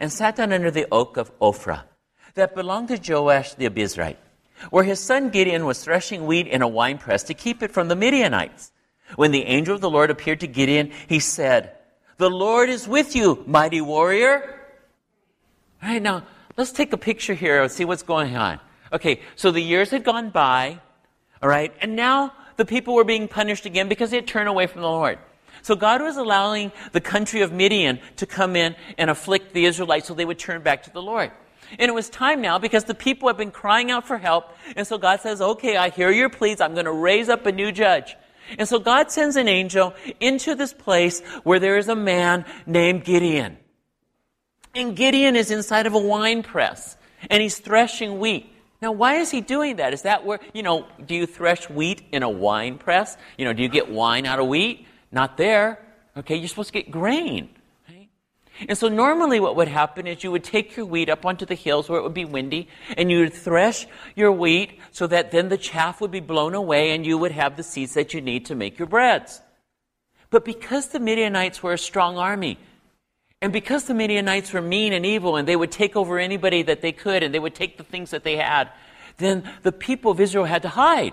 and 0.00 0.12
sat 0.12 0.36
down 0.36 0.52
under 0.52 0.70
the 0.70 0.86
oak 0.92 1.16
of 1.16 1.36
Ophrah 1.40 1.82
that 2.34 2.54
belonged 2.54 2.88
to 2.88 2.96
Joash 2.96 3.54
the 3.54 3.68
Abiezrite, 3.68 4.16
where 4.70 4.84
his 4.84 5.00
son 5.00 5.30
Gideon 5.30 5.64
was 5.64 5.82
threshing 5.82 6.26
wheat 6.26 6.46
in 6.46 6.62
a 6.62 6.68
winepress 6.68 7.24
to 7.24 7.34
keep 7.34 7.62
it 7.62 7.72
from 7.72 7.88
the 7.88 7.96
Midianites. 7.96 8.72
When 9.16 9.30
the 9.32 9.44
angel 9.44 9.74
of 9.74 9.80
the 9.80 9.90
Lord 9.90 10.10
appeared 10.10 10.40
to 10.40 10.46
Gideon, 10.46 10.92
he 11.08 11.18
said, 11.18 11.72
The 12.18 12.30
Lord 12.30 12.68
is 12.68 12.86
with 12.86 13.16
you, 13.16 13.42
mighty 13.46 13.80
warrior. 13.80 14.60
All 15.82 15.88
right, 15.88 16.02
now 16.02 16.24
let's 16.56 16.72
take 16.72 16.92
a 16.92 16.98
picture 16.98 17.34
here 17.34 17.62
and 17.62 17.72
see 17.72 17.84
what's 17.84 18.02
going 18.02 18.36
on. 18.36 18.60
Okay, 18.92 19.20
so 19.36 19.50
the 19.50 19.60
years 19.60 19.90
had 19.90 20.04
gone 20.04 20.30
by, 20.30 20.80
all 21.42 21.48
right, 21.48 21.72
and 21.80 21.96
now 21.96 22.32
the 22.58 22.66
people 22.66 22.94
were 22.94 23.04
being 23.04 23.28
punished 23.28 23.64
again 23.64 23.88
because 23.88 24.10
they 24.10 24.16
had 24.16 24.26
turned 24.26 24.48
away 24.48 24.66
from 24.66 24.82
the 24.82 24.88
Lord. 24.88 25.18
So 25.62 25.74
God 25.76 26.02
was 26.02 26.16
allowing 26.16 26.72
the 26.92 27.00
country 27.00 27.40
of 27.40 27.52
Midian 27.52 28.00
to 28.16 28.26
come 28.26 28.56
in 28.56 28.76
and 28.98 29.08
afflict 29.08 29.54
the 29.54 29.64
Israelites 29.64 30.08
so 30.08 30.14
they 30.14 30.24
would 30.24 30.38
turn 30.38 30.62
back 30.62 30.82
to 30.82 30.90
the 30.90 31.00
Lord. 31.00 31.30
And 31.78 31.88
it 31.88 31.94
was 31.94 32.08
time 32.08 32.40
now 32.40 32.58
because 32.58 32.84
the 32.84 32.94
people 32.94 33.28
have 33.28 33.36
been 33.36 33.50
crying 33.50 33.90
out 33.90 34.06
for 34.06 34.18
help. 34.18 34.50
And 34.76 34.86
so 34.86 34.98
God 34.98 35.20
says, 35.20 35.40
okay, 35.40 35.76
I 35.76 35.90
hear 35.90 36.10
your 36.10 36.28
pleas. 36.28 36.60
I'm 36.60 36.74
going 36.74 36.86
to 36.86 36.92
raise 36.92 37.28
up 37.28 37.46
a 37.46 37.52
new 37.52 37.70
judge. 37.70 38.16
And 38.58 38.66
so 38.66 38.78
God 38.78 39.10
sends 39.10 39.36
an 39.36 39.46
angel 39.46 39.94
into 40.18 40.54
this 40.54 40.72
place 40.72 41.20
where 41.44 41.60
there 41.60 41.78
is 41.78 41.88
a 41.88 41.96
man 41.96 42.44
named 42.66 43.04
Gideon. 43.04 43.58
And 44.74 44.96
Gideon 44.96 45.36
is 45.36 45.50
inside 45.50 45.86
of 45.86 45.94
a 45.94 45.98
wine 45.98 46.42
press 46.42 46.96
and 47.30 47.42
he's 47.42 47.58
threshing 47.58 48.18
wheat. 48.18 48.52
Now, 48.80 48.92
why 48.92 49.16
is 49.16 49.30
he 49.30 49.40
doing 49.40 49.76
that? 49.76 49.92
Is 49.92 50.02
that 50.02 50.24
where, 50.24 50.38
you 50.52 50.62
know, 50.62 50.86
do 51.04 51.14
you 51.14 51.26
thresh 51.26 51.68
wheat 51.68 52.02
in 52.12 52.22
a 52.22 52.30
wine 52.30 52.78
press? 52.78 53.16
You 53.36 53.44
know, 53.44 53.52
do 53.52 53.62
you 53.62 53.68
get 53.68 53.90
wine 53.90 54.24
out 54.24 54.38
of 54.38 54.46
wheat? 54.46 54.86
Not 55.10 55.36
there. 55.36 55.84
Okay, 56.16 56.36
you're 56.36 56.48
supposed 56.48 56.68
to 56.68 56.72
get 56.72 56.90
grain. 56.90 57.50
And 58.66 58.76
so 58.76 58.88
normally 58.88 59.38
what 59.38 59.54
would 59.56 59.68
happen 59.68 60.06
is 60.06 60.24
you 60.24 60.32
would 60.32 60.42
take 60.42 60.76
your 60.76 60.86
wheat 60.86 61.08
up 61.08 61.24
onto 61.24 61.46
the 61.46 61.54
hills 61.54 61.88
where 61.88 62.00
it 62.00 62.02
would 62.02 62.14
be 62.14 62.24
windy, 62.24 62.68
and 62.96 63.10
you 63.10 63.20
would 63.20 63.34
thresh 63.34 63.86
your 64.16 64.32
wheat 64.32 64.80
so 64.90 65.06
that 65.06 65.30
then 65.30 65.48
the 65.48 65.58
chaff 65.58 66.00
would 66.00 66.10
be 66.10 66.20
blown 66.20 66.54
away 66.54 66.90
and 66.90 67.06
you 67.06 67.16
would 67.18 67.32
have 67.32 67.56
the 67.56 67.62
seeds 67.62 67.94
that 67.94 68.14
you 68.14 68.20
need 68.20 68.46
to 68.46 68.56
make 68.56 68.78
your 68.78 68.88
breads. 68.88 69.40
But 70.30 70.44
because 70.44 70.88
the 70.88 70.98
Midianites 70.98 71.62
were 71.62 71.72
a 71.72 71.78
strong 71.78 72.18
army, 72.18 72.58
and 73.40 73.52
because 73.52 73.84
the 73.84 73.94
Midianites 73.94 74.52
were 74.52 74.60
mean 74.60 74.92
and 74.92 75.06
evil 75.06 75.36
and 75.36 75.46
they 75.46 75.56
would 75.56 75.70
take 75.70 75.94
over 75.94 76.18
anybody 76.18 76.62
that 76.62 76.80
they 76.80 76.92
could 76.92 77.22
and 77.22 77.32
they 77.32 77.38
would 77.38 77.54
take 77.54 77.78
the 77.78 77.84
things 77.84 78.10
that 78.10 78.24
they 78.24 78.36
had, 78.36 78.70
then 79.18 79.48
the 79.62 79.72
people 79.72 80.10
of 80.10 80.20
Israel 80.20 80.44
had 80.44 80.62
to 80.62 80.68
hide. 80.68 81.12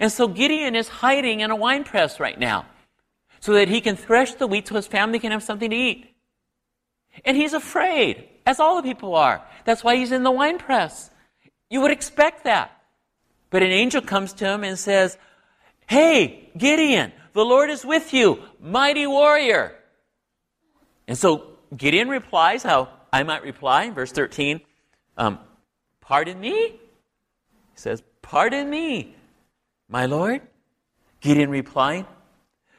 And 0.00 0.10
so 0.10 0.26
Gideon 0.26 0.74
is 0.74 0.88
hiding 0.88 1.40
in 1.40 1.50
a 1.50 1.56
wine 1.56 1.84
press 1.84 2.18
right 2.18 2.38
now 2.38 2.66
so 3.38 3.52
that 3.52 3.68
he 3.68 3.80
can 3.80 3.96
thresh 3.96 4.34
the 4.34 4.46
wheat 4.46 4.66
so 4.66 4.74
his 4.74 4.88
family 4.88 5.20
can 5.20 5.30
have 5.30 5.42
something 5.42 5.70
to 5.70 5.76
eat. 5.76 6.12
And 7.24 7.36
he's 7.36 7.54
afraid, 7.54 8.28
as 8.44 8.58
all 8.58 8.76
the 8.76 8.82
people 8.82 9.14
are. 9.14 9.42
That's 9.64 9.84
why 9.84 9.96
he's 9.96 10.12
in 10.12 10.24
the 10.24 10.30
wine 10.32 10.58
press. 10.58 11.10
You 11.70 11.80
would 11.82 11.92
expect 11.92 12.44
that. 12.44 12.72
But 13.50 13.62
an 13.62 13.70
angel 13.70 14.02
comes 14.02 14.32
to 14.34 14.46
him 14.46 14.64
and 14.64 14.78
says, 14.78 15.16
Hey, 15.86 16.50
Gideon, 16.58 17.12
the 17.32 17.44
Lord 17.44 17.70
is 17.70 17.84
with 17.84 18.12
you, 18.12 18.40
mighty 18.60 19.06
warrior. 19.06 19.75
And 21.08 21.16
so 21.16 21.46
Gideon 21.76 22.08
replies 22.08 22.62
how 22.62 22.88
I 23.12 23.22
might 23.22 23.42
reply 23.42 23.84
in 23.84 23.94
verse 23.94 24.12
13 24.12 24.60
um, 25.16 25.38
Pardon 26.00 26.38
me? 26.38 26.52
He 26.52 26.78
says, 27.74 28.02
Pardon 28.22 28.68
me, 28.68 29.14
my 29.88 30.06
Lord. 30.06 30.42
Gideon 31.20 31.50
replied, 31.50 32.06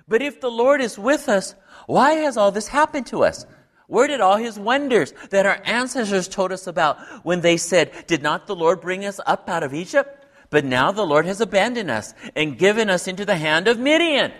But 0.07 0.21
if 0.21 0.39
the 0.39 0.51
Lord 0.51 0.81
is 0.81 0.97
with 0.97 1.27
us, 1.27 1.55
why 1.85 2.13
has 2.13 2.37
all 2.37 2.51
this 2.51 2.67
happened 2.67 3.07
to 3.07 3.23
us? 3.23 3.45
Where 3.87 4.07
did 4.07 4.21
all 4.21 4.37
his 4.37 4.59
wonders 4.59 5.13
that 5.29 5.45
our 5.45 5.61
ancestors 5.63 6.27
told 6.27 6.51
us 6.51 6.67
about 6.67 6.99
when 7.23 7.41
they 7.41 7.57
said, 7.57 8.05
Did 8.07 8.21
not 8.21 8.45
the 8.45 8.55
Lord 8.55 8.81
bring 8.81 9.05
us 9.05 9.19
up 9.25 9.49
out 9.49 9.63
of 9.63 9.73
Egypt? 9.73 10.25
But 10.49 10.65
now 10.65 10.91
the 10.91 11.05
Lord 11.05 11.25
has 11.25 11.41
abandoned 11.41 11.91
us 11.91 12.13
and 12.35 12.57
given 12.57 12.89
us 12.89 13.07
into 13.07 13.25
the 13.25 13.35
hand 13.35 13.67
of 13.67 13.79
Midian. 13.79 14.31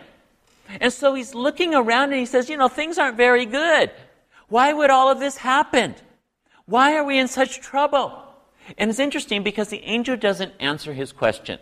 And 0.80 0.92
so 0.92 1.14
he's 1.14 1.34
looking 1.34 1.74
around 1.74 2.12
and 2.12 2.20
he 2.20 2.26
says, 2.26 2.50
You 2.50 2.58
know, 2.58 2.68
things 2.68 2.98
aren't 2.98 3.18
very 3.18 3.46
good. 3.46 3.92
Why 4.50 4.74
would 4.74 4.90
all 4.90 5.10
of 5.10 5.20
this 5.20 5.38
happen? 5.38 5.96
Why 6.66 6.96
are 6.96 7.04
we 7.04 7.18
in 7.18 7.28
such 7.28 7.62
trouble? 7.62 8.24
And 8.78 8.90
it's 8.90 9.00
interesting 9.00 9.44
because 9.44 9.70
the 9.70 9.84
angel 9.84 10.18
doesn't 10.18 10.54
answer 10.60 10.94
his 10.94 11.12
question. 11.12 11.60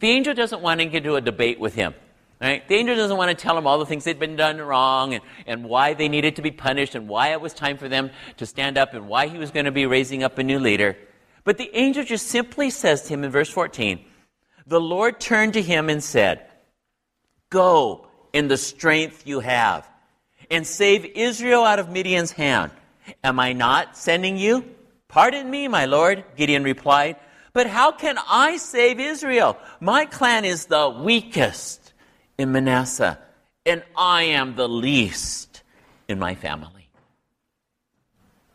The 0.00 0.10
angel 0.10 0.34
doesn't 0.34 0.60
want 0.60 0.80
to 0.80 0.86
get 0.86 0.98
into 0.98 1.16
a 1.16 1.20
debate 1.20 1.58
with 1.58 1.74
him. 1.74 1.94
Right? 2.40 2.66
The 2.68 2.74
angel 2.74 2.96
doesn't 2.96 3.16
want 3.16 3.36
to 3.36 3.42
tell 3.42 3.56
him 3.56 3.66
all 3.66 3.78
the 3.78 3.86
things 3.86 4.04
they'd 4.04 4.18
been 4.18 4.36
done 4.36 4.58
wrong 4.58 5.14
and, 5.14 5.22
and 5.46 5.64
why 5.64 5.94
they 5.94 6.08
needed 6.08 6.36
to 6.36 6.42
be 6.42 6.50
punished 6.50 6.94
and 6.94 7.08
why 7.08 7.28
it 7.28 7.40
was 7.40 7.54
time 7.54 7.78
for 7.78 7.88
them 7.88 8.10
to 8.36 8.44
stand 8.44 8.76
up 8.76 8.92
and 8.92 9.08
why 9.08 9.28
he 9.28 9.38
was 9.38 9.50
going 9.50 9.64
to 9.64 9.72
be 9.72 9.86
raising 9.86 10.22
up 10.22 10.36
a 10.38 10.42
new 10.42 10.58
leader. 10.58 10.96
But 11.44 11.58
the 11.58 11.74
angel 11.76 12.04
just 12.04 12.26
simply 12.26 12.70
says 12.70 13.02
to 13.02 13.14
him 13.14 13.24
in 13.24 13.30
verse 13.30 13.48
14, 13.48 14.04
The 14.66 14.80
Lord 14.80 15.20
turned 15.20 15.54
to 15.54 15.62
him 15.62 15.88
and 15.88 16.02
said, 16.02 16.46
Go 17.54 18.08
in 18.32 18.48
the 18.48 18.56
strength 18.56 19.28
you 19.28 19.38
have 19.38 19.88
and 20.50 20.66
save 20.66 21.04
Israel 21.04 21.62
out 21.62 21.78
of 21.78 21.88
Midian's 21.88 22.32
hand. 22.32 22.72
Am 23.22 23.38
I 23.38 23.52
not 23.52 23.96
sending 23.96 24.36
you? 24.36 24.64
Pardon 25.06 25.48
me, 25.48 25.68
my 25.68 25.84
Lord, 25.84 26.24
Gideon 26.34 26.64
replied. 26.64 27.14
But 27.52 27.68
how 27.68 27.92
can 27.92 28.18
I 28.28 28.56
save 28.56 28.98
Israel? 28.98 29.56
My 29.78 30.04
clan 30.04 30.44
is 30.44 30.66
the 30.66 30.88
weakest 30.88 31.92
in 32.36 32.50
Manasseh, 32.50 33.20
and 33.64 33.84
I 33.96 34.24
am 34.24 34.56
the 34.56 34.68
least 34.68 35.62
in 36.08 36.18
my 36.18 36.34
family. 36.34 36.88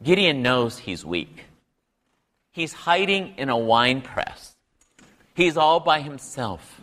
Gideon 0.04 0.42
knows 0.42 0.78
he's 0.78 1.06
weak. 1.06 1.46
He's 2.52 2.74
hiding 2.74 3.36
in 3.38 3.48
a 3.48 3.58
wine 3.58 4.02
press. 4.02 4.58
He's 5.36 5.56
all 5.56 5.80
by 5.80 6.02
himself. 6.02 6.79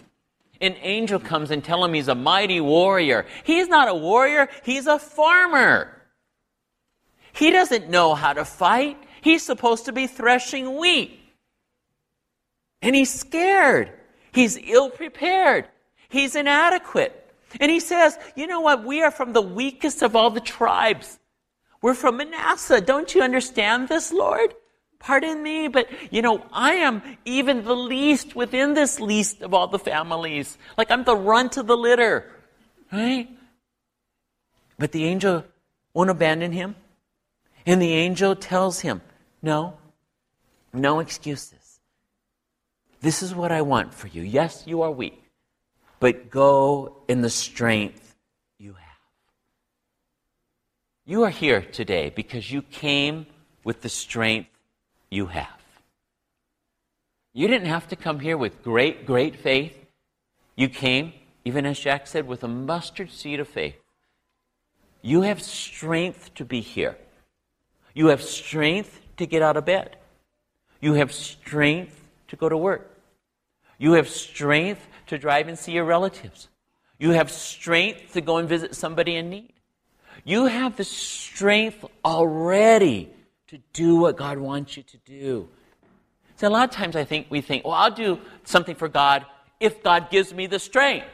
An 0.60 0.74
angel 0.80 1.20
comes 1.20 1.50
and 1.50 1.62
tells 1.62 1.86
him 1.86 1.94
he's 1.94 2.08
a 2.08 2.14
mighty 2.14 2.60
warrior. 2.60 3.26
He's 3.44 3.68
not 3.68 3.88
a 3.88 3.94
warrior, 3.94 4.48
he's 4.64 4.86
a 4.86 4.98
farmer. 4.98 5.92
He 7.32 7.50
doesn't 7.50 7.90
know 7.90 8.14
how 8.14 8.32
to 8.32 8.44
fight. 8.44 8.96
He's 9.20 9.42
supposed 9.42 9.84
to 9.86 9.92
be 9.92 10.06
threshing 10.06 10.78
wheat. 10.78 11.20
And 12.80 12.94
he's 12.94 13.12
scared. 13.12 13.92
He's 14.32 14.56
ill 14.56 14.90
prepared. 14.90 15.68
He's 16.08 16.34
inadequate. 16.34 17.24
And 17.60 17.70
he 17.70 17.80
says, 17.80 18.18
You 18.36 18.46
know 18.46 18.60
what? 18.60 18.84
We 18.84 19.02
are 19.02 19.10
from 19.10 19.32
the 19.32 19.42
weakest 19.42 20.02
of 20.02 20.16
all 20.16 20.30
the 20.30 20.40
tribes. 20.40 21.18
We're 21.82 21.94
from 21.94 22.16
Manasseh. 22.16 22.80
Don't 22.80 23.14
you 23.14 23.22
understand 23.22 23.88
this, 23.88 24.12
Lord? 24.12 24.54
Pardon 25.06 25.40
me, 25.40 25.68
but 25.68 25.88
you 26.10 26.20
know, 26.20 26.44
I 26.52 26.72
am 26.74 27.00
even 27.24 27.64
the 27.64 27.76
least 27.76 28.34
within 28.34 28.74
this 28.74 28.98
least 28.98 29.40
of 29.40 29.54
all 29.54 29.68
the 29.68 29.78
families. 29.78 30.58
Like 30.76 30.90
I'm 30.90 31.04
the 31.04 31.14
runt 31.14 31.56
of 31.56 31.68
the 31.68 31.76
litter. 31.76 32.28
Right? 32.90 33.28
But 34.80 34.90
the 34.90 35.04
angel 35.04 35.44
won't 35.94 36.10
abandon 36.10 36.50
him. 36.50 36.74
And 37.64 37.80
the 37.80 37.92
angel 37.92 38.34
tells 38.34 38.80
him, 38.80 39.00
No, 39.42 39.78
no 40.72 40.98
excuses. 40.98 41.78
This 43.00 43.22
is 43.22 43.32
what 43.32 43.52
I 43.52 43.62
want 43.62 43.94
for 43.94 44.08
you. 44.08 44.22
Yes, 44.22 44.64
you 44.66 44.82
are 44.82 44.90
weak, 44.90 45.22
but 46.00 46.30
go 46.30 46.96
in 47.06 47.20
the 47.20 47.30
strength 47.30 48.16
you 48.58 48.72
have. 48.72 48.98
You 51.04 51.22
are 51.22 51.30
here 51.30 51.62
today 51.62 52.10
because 52.10 52.50
you 52.50 52.60
came 52.60 53.26
with 53.62 53.82
the 53.82 53.88
strength 53.88 54.50
you 55.10 55.26
have. 55.26 55.60
You 57.32 57.48
didn't 57.48 57.68
have 57.68 57.88
to 57.88 57.96
come 57.96 58.20
here 58.20 58.36
with 58.36 58.62
great, 58.62 59.06
great 59.06 59.36
faith. 59.36 59.76
You 60.56 60.68
came, 60.68 61.12
even 61.44 61.66
as 61.66 61.78
Jack 61.78 62.06
said, 62.06 62.26
with 62.26 62.42
a 62.42 62.48
mustard 62.48 63.10
seed 63.10 63.40
of 63.40 63.48
faith. 63.48 63.76
You 65.02 65.22
have 65.22 65.42
strength 65.42 66.34
to 66.34 66.44
be 66.44 66.60
here. 66.60 66.96
You 67.94 68.08
have 68.08 68.22
strength 68.22 69.00
to 69.18 69.26
get 69.26 69.42
out 69.42 69.56
of 69.56 69.64
bed. 69.66 69.96
You 70.80 70.94
have 70.94 71.12
strength 71.12 72.08
to 72.28 72.36
go 72.36 72.48
to 72.48 72.56
work. 72.56 72.90
You 73.78 73.92
have 73.92 74.08
strength 74.08 74.86
to 75.08 75.18
drive 75.18 75.48
and 75.48 75.58
see 75.58 75.72
your 75.72 75.84
relatives. 75.84 76.48
You 76.98 77.10
have 77.10 77.30
strength 77.30 78.14
to 78.14 78.20
go 78.20 78.38
and 78.38 78.48
visit 78.48 78.74
somebody 78.74 79.16
in 79.16 79.28
need. 79.28 79.52
You 80.24 80.46
have 80.46 80.76
the 80.76 80.84
strength 80.84 81.84
already 82.04 83.10
to 83.48 83.58
do 83.72 83.96
what 83.96 84.16
God 84.16 84.38
wants 84.38 84.76
you 84.76 84.82
to 84.82 84.98
do. 84.98 85.48
So 86.36 86.48
a 86.48 86.50
lot 86.50 86.68
of 86.68 86.74
times 86.74 86.96
I 86.96 87.04
think 87.04 87.28
we 87.30 87.40
think, 87.40 87.64
well, 87.64 87.74
I'll 87.74 87.90
do 87.90 88.20
something 88.44 88.76
for 88.76 88.88
God 88.88 89.24
if 89.60 89.82
God 89.82 90.10
gives 90.10 90.34
me 90.34 90.46
the 90.46 90.58
strength. 90.58 91.06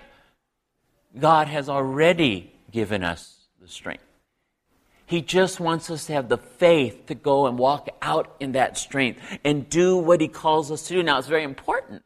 God 1.18 1.48
has 1.48 1.68
already 1.68 2.52
given 2.70 3.04
us 3.04 3.36
the 3.60 3.68
strength. 3.68 4.04
He 5.06 5.20
just 5.20 5.60
wants 5.60 5.90
us 5.90 6.06
to 6.06 6.14
have 6.14 6.28
the 6.28 6.38
faith 6.38 7.06
to 7.06 7.14
go 7.14 7.46
and 7.46 7.58
walk 7.58 7.88
out 8.00 8.34
in 8.40 8.52
that 8.52 8.78
strength 8.78 9.20
and 9.44 9.68
do 9.68 9.96
what 9.96 10.20
He 10.20 10.28
calls 10.28 10.70
us 10.70 10.88
to 10.88 10.94
do. 10.94 11.02
Now, 11.02 11.18
it's 11.18 11.28
very 11.28 11.42
important 11.42 12.02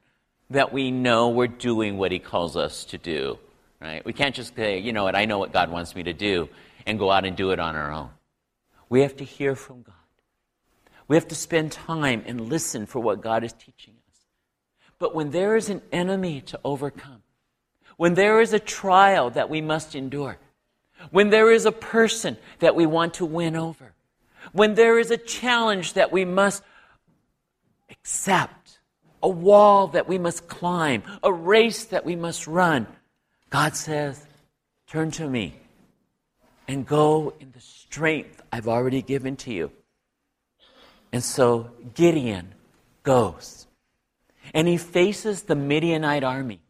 that 0.50 0.72
we 0.72 0.90
know 0.90 1.28
we're 1.28 1.46
doing 1.46 1.98
what 1.98 2.10
He 2.10 2.18
calls 2.18 2.56
us 2.56 2.84
to 2.86 2.98
do, 2.98 3.38
right? 3.80 4.04
We 4.04 4.12
can't 4.12 4.34
just 4.34 4.56
say, 4.56 4.78
you 4.78 4.92
know 4.92 5.04
what, 5.04 5.14
I 5.14 5.24
know 5.24 5.38
what 5.38 5.52
God 5.52 5.70
wants 5.70 5.94
me 5.94 6.02
to 6.02 6.12
do 6.12 6.48
and 6.84 6.98
go 6.98 7.10
out 7.10 7.24
and 7.24 7.36
do 7.36 7.52
it 7.52 7.60
on 7.60 7.76
our 7.76 7.92
own. 7.92 8.10
We 8.88 9.02
have 9.02 9.16
to 9.16 9.24
hear 9.24 9.54
from 9.54 9.82
God. 9.82 9.95
We 11.08 11.16
have 11.16 11.28
to 11.28 11.34
spend 11.34 11.72
time 11.72 12.24
and 12.26 12.48
listen 12.48 12.86
for 12.86 13.00
what 13.00 13.20
God 13.20 13.44
is 13.44 13.52
teaching 13.52 13.94
us. 13.94 14.18
But 14.98 15.14
when 15.14 15.30
there 15.30 15.56
is 15.56 15.68
an 15.68 15.82
enemy 15.92 16.40
to 16.42 16.60
overcome, 16.64 17.22
when 17.96 18.14
there 18.14 18.40
is 18.40 18.52
a 18.52 18.58
trial 18.58 19.30
that 19.30 19.48
we 19.48 19.60
must 19.60 19.94
endure, 19.94 20.38
when 21.10 21.30
there 21.30 21.50
is 21.50 21.66
a 21.66 21.72
person 21.72 22.36
that 22.58 22.74
we 22.74 22.86
want 22.86 23.14
to 23.14 23.26
win 23.26 23.56
over, 23.56 23.94
when 24.52 24.74
there 24.74 24.98
is 24.98 25.10
a 25.10 25.16
challenge 25.16 25.94
that 25.94 26.12
we 26.12 26.24
must 26.24 26.62
accept, 27.90 28.78
a 29.22 29.28
wall 29.28 29.88
that 29.88 30.08
we 30.08 30.18
must 30.18 30.48
climb, 30.48 31.02
a 31.22 31.32
race 31.32 31.84
that 31.86 32.04
we 32.04 32.16
must 32.16 32.46
run, 32.46 32.86
God 33.50 33.76
says, 33.76 34.24
Turn 34.86 35.10
to 35.12 35.28
me 35.28 35.56
and 36.68 36.86
go 36.86 37.34
in 37.40 37.50
the 37.52 37.60
strength 37.60 38.42
I've 38.52 38.68
already 38.68 39.02
given 39.02 39.36
to 39.36 39.52
you. 39.52 39.72
And 41.16 41.24
so 41.24 41.70
Gideon 41.94 42.54
goes 43.02 43.66
and 44.52 44.68
he 44.68 44.76
faces 44.76 45.44
the 45.44 45.54
Midianite 45.56 46.22
army. 46.22 46.60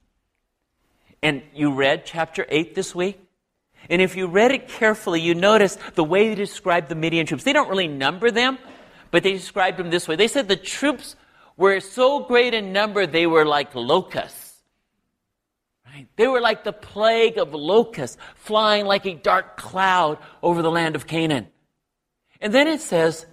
And 1.20 1.42
you 1.52 1.72
read 1.72 2.06
chapter 2.06 2.46
8 2.48 2.76
this 2.76 2.94
week? 2.94 3.18
And 3.90 4.00
if 4.00 4.14
you 4.14 4.28
read 4.28 4.52
it 4.52 4.68
carefully, 4.68 5.20
you 5.20 5.34
notice 5.34 5.76
the 5.96 6.04
way 6.04 6.28
they 6.28 6.36
describe 6.36 6.86
the 6.86 6.94
Midian 6.94 7.26
troops. 7.26 7.42
They 7.42 7.52
don't 7.52 7.68
really 7.68 7.88
number 7.88 8.30
them, 8.30 8.58
but 9.10 9.24
they 9.24 9.32
described 9.32 9.78
them 9.78 9.90
this 9.90 10.06
way. 10.06 10.14
They 10.14 10.28
said 10.28 10.46
the 10.46 10.54
troops 10.54 11.16
were 11.56 11.80
so 11.80 12.20
great 12.20 12.54
in 12.54 12.72
number, 12.72 13.04
they 13.04 13.26
were 13.26 13.44
like 13.44 13.74
locusts. 13.74 14.62
Right? 15.92 16.06
They 16.14 16.28
were 16.28 16.40
like 16.40 16.62
the 16.62 16.72
plague 16.72 17.36
of 17.36 17.52
locusts, 17.52 18.16
flying 18.36 18.86
like 18.86 19.06
a 19.06 19.14
dark 19.14 19.56
cloud 19.56 20.18
over 20.40 20.62
the 20.62 20.70
land 20.70 20.94
of 20.94 21.08
Canaan. 21.08 21.48
And 22.40 22.54
then 22.54 22.68
it 22.68 22.80
says, 22.80 23.26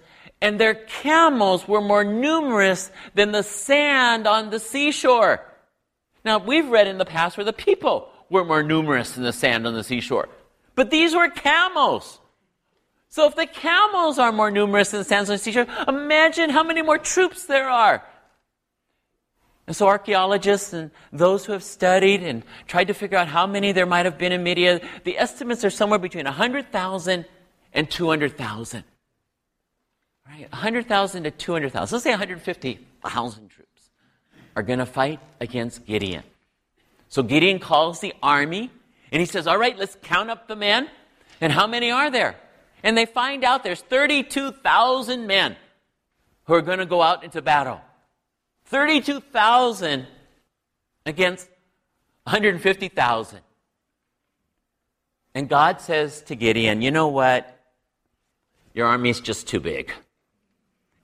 and 0.44 0.60
their 0.60 0.76
camels 0.76 1.70
were 1.70 1.80
more 1.80 2.04
numerous 2.04 2.92
than 3.16 3.32
the 3.32 3.44
sand 3.44 4.28
on 4.28 4.50
the 4.50 4.60
seashore. 4.60 5.42
Now, 6.26 6.38
we've 6.38 6.68
read 6.68 6.86
in 6.86 6.98
the 6.98 7.06
past 7.06 7.38
where 7.38 7.46
the 7.46 7.54
people 7.54 8.10
were 8.30 8.44
more 8.44 8.62
numerous 8.62 9.14
than 9.14 9.24
the 9.24 9.32
sand 9.32 9.66
on 9.66 9.74
the 9.74 9.86
seashore. 9.86 10.28
But 10.76 10.92
these 10.92 11.16
were 11.16 11.30
camels. 11.30 12.20
So 13.08 13.26
if 13.26 13.36
the 13.36 13.46
camels 13.46 14.20
are 14.20 14.34
more 14.34 14.52
numerous 14.52 14.92
than 14.92 15.00
the 15.00 15.06
sand 15.06 15.30
on 15.30 15.36
the 15.36 15.38
seashore, 15.38 15.68
imagine 15.88 16.50
how 16.50 16.64
many 16.64 16.82
more 16.82 16.98
troops 16.98 17.46
there 17.46 17.70
are. 17.70 18.04
And 19.66 19.74
so 19.74 19.88
archaeologists 19.88 20.74
and 20.74 20.92
those 21.14 21.46
who 21.46 21.54
have 21.54 21.64
studied 21.64 22.22
and 22.22 22.44
tried 22.68 22.90
to 22.90 22.94
figure 22.94 23.18
out 23.18 23.30
how 23.30 23.48
many 23.48 23.72
there 23.72 23.86
might 23.86 24.06
have 24.06 24.18
been 24.18 24.34
in 24.34 24.44
Midian, 24.44 24.82
the 25.06 25.18
estimates 25.18 25.64
are 25.64 25.70
somewhere 25.70 26.00
between 26.00 26.26
100,000 26.26 27.26
and 27.72 27.90
200,000. 27.90 28.84
Right? 30.28 30.52
100,000 30.52 31.24
to 31.24 31.32
200,000. 31.32 31.96
Let's 31.96 32.04
say 32.04 32.12
150,000 32.12 33.50
troops 33.50 33.90
are 34.56 34.64
going 34.64 34.80
to 34.80 34.86
fight 34.86 35.20
against 35.40 35.86
Gideon. 35.86 36.24
So 37.10 37.24
Gideon 37.24 37.60
calls 37.60 38.00
the 38.00 38.14
army 38.24 38.72
and 39.12 39.20
he 39.20 39.26
says, 39.26 39.46
All 39.48 39.58
right, 39.58 39.78
let's 39.78 39.98
count 40.02 40.30
up 40.30 40.48
the 40.48 40.56
men. 40.56 40.90
And 41.42 41.52
how 41.52 41.68
many 41.68 41.92
are 41.92 42.10
there? 42.10 42.36
And 42.84 42.98
they 42.98 43.06
find 43.06 43.44
out 43.44 43.64
there's 43.64 43.82
32,000 43.82 45.28
men 45.28 45.56
who 46.46 46.54
are 46.54 46.62
going 46.62 46.80
to 46.80 46.86
go 46.86 47.02
out 47.02 47.24
into 47.24 47.42
battle. 47.42 47.82
32,000 48.66 50.08
against 51.06 51.48
150,000. 52.24 53.40
And 55.36 55.50
God 55.50 55.82
says 55.82 56.22
to 56.24 56.36
Gideon, 56.36 56.82
You 56.82 56.92
know 56.92 57.08
what? 57.08 57.60
Your 58.74 58.88
army's 58.88 59.20
just 59.20 59.48
too 59.48 59.60
big. 59.60 59.92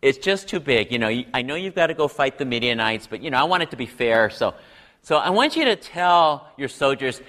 It's 0.01 0.17
just 0.17 0.47
too 0.47 0.59
big. 0.59 0.91
You 0.91 0.99
know, 0.99 1.23
I 1.33 1.41
know 1.41 1.55
you've 1.55 1.75
got 1.75 1.87
to 1.87 1.93
go 1.93 2.07
fight 2.07 2.37
the 2.37 2.45
Midianites, 2.45 3.07
but, 3.07 3.21
you 3.21 3.29
know, 3.31 3.37
I 3.37 3.43
want 3.43 3.63
it 3.63 3.71
to 3.71 3.77
be 3.77 3.85
fair. 3.85 4.29
So, 4.29 4.53
so 5.01 5.17
I 5.17 5.29
want 5.29 5.55
you 5.55 5.65
to 5.65 5.75
tell 5.75 6.47
your 6.57 6.69
soldiers, 6.69 7.21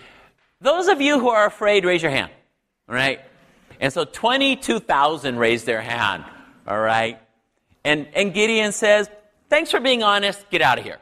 those 0.61 0.89
of 0.89 1.01
you 1.01 1.19
who 1.19 1.31
are 1.31 1.47
afraid, 1.47 1.85
raise 1.85 2.03
your 2.03 2.13
hand. 2.13 2.31
All 2.89 2.95
right? 2.95 3.21
And 3.81 3.93
so 3.93 4.05
22,000 4.05 5.37
raised 5.37 5.67
their 5.67 5.81
hand. 5.81 6.25
All 6.67 6.79
right? 6.79 7.19
And, 7.85 8.07
and 8.15 8.33
Gideon 8.35 8.73
says, 8.73 9.09
Thanks 9.49 9.73
for 9.73 9.81
being 9.81 10.05
honest. 10.05 10.49
Get 10.51 10.63
out 10.63 10.79
of 10.79 10.85
here. 10.85 10.99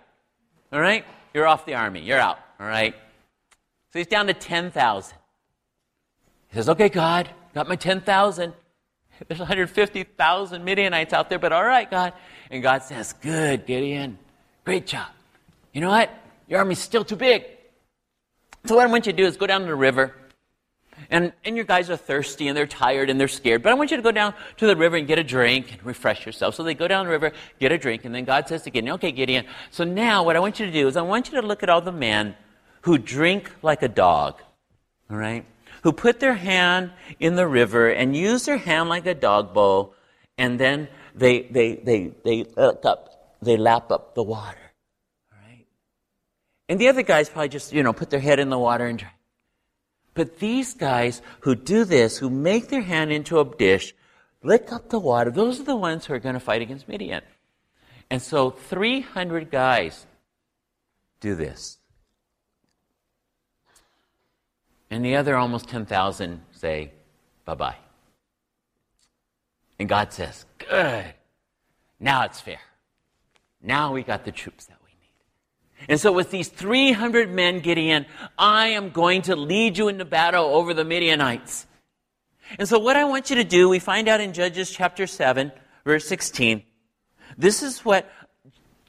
All 0.72 0.80
right? 0.80 1.04
You're 1.34 1.46
off 1.46 1.66
the 1.66 1.74
army. 1.74 2.00
You're 2.00 2.18
out. 2.18 2.38
All 2.58 2.66
right? 2.66 2.94
So 3.92 3.98
he's 3.98 4.06
down 4.06 4.26
to 4.28 4.34
10,000. 4.34 5.16
He 6.48 6.54
says, 6.54 6.68
Okay, 6.70 6.88
God, 6.88 7.28
got 7.54 7.68
my 7.68 7.76
10,000. 7.76 8.54
There's 9.26 9.40
150,000 9.40 10.64
Midianites 10.64 11.12
out 11.12 11.28
there, 11.28 11.38
but 11.38 11.52
all 11.52 11.64
right, 11.64 11.90
God. 11.90 12.12
And 12.50 12.62
God 12.62 12.82
says, 12.82 13.12
Good, 13.14 13.66
Gideon. 13.66 14.18
Great 14.64 14.86
job. 14.86 15.08
You 15.72 15.80
know 15.80 15.90
what? 15.90 16.10
Your 16.46 16.60
army's 16.60 16.78
still 16.78 17.04
too 17.04 17.16
big. 17.16 17.44
So 18.66 18.76
what 18.76 18.86
I 18.86 18.90
want 18.90 19.06
you 19.06 19.12
to 19.12 19.16
do 19.16 19.26
is 19.26 19.36
go 19.36 19.46
down 19.46 19.62
to 19.62 19.66
the 19.66 19.74
river 19.74 20.14
and, 21.10 21.32
and 21.44 21.56
your 21.56 21.64
guys 21.64 21.90
are 21.90 21.96
thirsty 21.96 22.48
and 22.48 22.56
they're 22.56 22.66
tired 22.66 23.10
and 23.10 23.20
they're 23.20 23.28
scared. 23.28 23.62
But 23.62 23.70
I 23.70 23.74
want 23.74 23.90
you 23.90 23.96
to 23.96 24.02
go 24.02 24.12
down 24.12 24.34
to 24.58 24.66
the 24.66 24.76
river 24.76 24.96
and 24.96 25.06
get 25.06 25.18
a 25.18 25.24
drink 25.24 25.72
and 25.72 25.84
refresh 25.84 26.26
yourself. 26.26 26.54
So 26.54 26.62
they 26.62 26.74
go 26.74 26.88
down 26.88 27.06
the 27.06 27.12
river, 27.12 27.32
get 27.60 27.72
a 27.72 27.78
drink, 27.78 28.04
and 28.04 28.14
then 28.14 28.24
God 28.24 28.48
says 28.48 28.62
to 28.62 28.70
Gideon, 28.70 28.94
okay, 28.94 29.12
Gideon, 29.12 29.46
so 29.70 29.84
now 29.84 30.24
what 30.24 30.36
I 30.36 30.40
want 30.40 30.60
you 30.60 30.66
to 30.66 30.72
do 30.72 30.88
is 30.88 30.96
I 30.96 31.02
want 31.02 31.30
you 31.30 31.40
to 31.40 31.46
look 31.46 31.62
at 31.62 31.68
all 31.68 31.80
the 31.80 31.92
men 31.92 32.34
who 32.82 32.98
drink 32.98 33.50
like 33.62 33.82
a 33.82 33.88
dog. 33.88 34.40
All 35.10 35.16
right? 35.16 35.44
Who 35.82 35.92
put 35.92 36.20
their 36.20 36.34
hand 36.34 36.92
in 37.20 37.36
the 37.36 37.46
river 37.46 37.88
and 37.88 38.16
use 38.16 38.44
their 38.44 38.58
hand 38.58 38.88
like 38.88 39.06
a 39.06 39.14
dog 39.14 39.54
bowl, 39.54 39.94
and 40.36 40.58
then 40.58 40.88
they, 41.14 41.42
they, 41.42 41.76
they, 41.76 42.12
they, 42.24 42.44
look 42.56 42.84
up, 42.84 43.36
they 43.42 43.56
lap 43.56 43.90
up 43.90 44.14
the 44.14 44.22
water. 44.22 44.58
All 45.32 45.38
right? 45.48 45.66
And 46.68 46.80
the 46.80 46.88
other 46.88 47.02
guys 47.02 47.28
probably 47.28 47.48
just, 47.48 47.72
you 47.72 47.82
know, 47.82 47.92
put 47.92 48.10
their 48.10 48.20
head 48.20 48.38
in 48.38 48.50
the 48.50 48.58
water 48.58 48.86
and 48.86 48.98
drink. 48.98 49.14
But 50.14 50.40
these 50.40 50.74
guys 50.74 51.22
who 51.40 51.54
do 51.54 51.84
this, 51.84 52.18
who 52.18 52.28
make 52.28 52.68
their 52.68 52.82
hand 52.82 53.12
into 53.12 53.38
a 53.38 53.44
dish, 53.44 53.94
lick 54.42 54.72
up 54.72 54.88
the 54.88 54.98
water, 54.98 55.30
those 55.30 55.60
are 55.60 55.64
the 55.64 55.76
ones 55.76 56.06
who 56.06 56.14
are 56.14 56.18
going 56.18 56.34
to 56.34 56.40
fight 56.40 56.62
against 56.62 56.88
Midian. 56.88 57.22
And 58.10 58.20
so 58.20 58.50
300 58.50 59.50
guys 59.50 60.06
do 61.20 61.34
this. 61.34 61.77
And 64.90 65.04
the 65.04 65.16
other 65.16 65.36
almost 65.36 65.68
10,000 65.68 66.40
say, 66.52 66.92
bye 67.44 67.54
bye. 67.54 67.76
And 69.78 69.88
God 69.88 70.12
says, 70.12 70.46
good. 70.58 71.04
Now 72.00 72.24
it's 72.24 72.40
fair. 72.40 72.60
Now 73.62 73.92
we 73.92 74.02
got 74.02 74.24
the 74.24 74.32
troops 74.32 74.66
that 74.66 74.78
we 74.84 74.90
need. 74.90 75.88
and 75.90 76.00
so 76.00 76.12
with 76.12 76.30
these 76.30 76.48
300 76.48 77.30
men, 77.30 77.60
Gideon, 77.60 78.06
I 78.38 78.68
am 78.68 78.90
going 78.90 79.22
to 79.22 79.36
lead 79.36 79.78
you 79.78 79.88
into 79.88 80.04
battle 80.04 80.46
over 80.46 80.74
the 80.74 80.84
Midianites. 80.84 81.66
And 82.58 82.68
so 82.68 82.78
what 82.78 82.96
I 82.96 83.04
want 83.04 83.30
you 83.30 83.36
to 83.36 83.44
do, 83.44 83.68
we 83.68 83.78
find 83.78 84.08
out 84.08 84.20
in 84.20 84.32
Judges 84.32 84.70
chapter 84.70 85.06
7, 85.06 85.52
verse 85.84 86.06
16. 86.06 86.62
This 87.36 87.62
is 87.62 87.84
what 87.84 88.10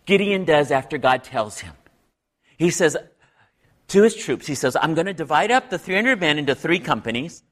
Gideon 0.05 0.45
does 0.45 0.71
after 0.71 0.97
God 0.97 1.23
tells 1.23 1.59
him. 1.59 1.73
He 2.57 2.69
says 2.69 2.95
to 3.89 4.04
his 4.04 4.15
troops, 4.15 4.47
he 4.47 4.56
says, 4.56 4.75
I'm 4.80 4.93
going 4.93 5.08
to 5.08 5.13
divide 5.13 5.52
up 5.52 5.69
the 5.69 5.78
300 5.78 6.19
men 6.19 6.38
into 6.38 6.56
three 6.56 6.80
companies. 6.80 7.43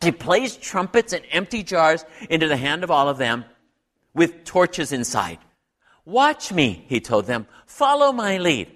He 0.00 0.12
placed 0.12 0.62
trumpets 0.62 1.12
and 1.12 1.24
empty 1.30 1.62
jars 1.62 2.04
into 2.30 2.48
the 2.48 2.56
hand 2.56 2.84
of 2.84 2.90
all 2.90 3.08
of 3.08 3.18
them 3.18 3.44
with 4.14 4.44
torches 4.44 4.92
inside. 4.92 5.38
Watch 6.04 6.52
me, 6.52 6.84
he 6.88 7.00
told 7.00 7.26
them. 7.26 7.46
Follow 7.66 8.12
my 8.12 8.38
lead. 8.38 8.70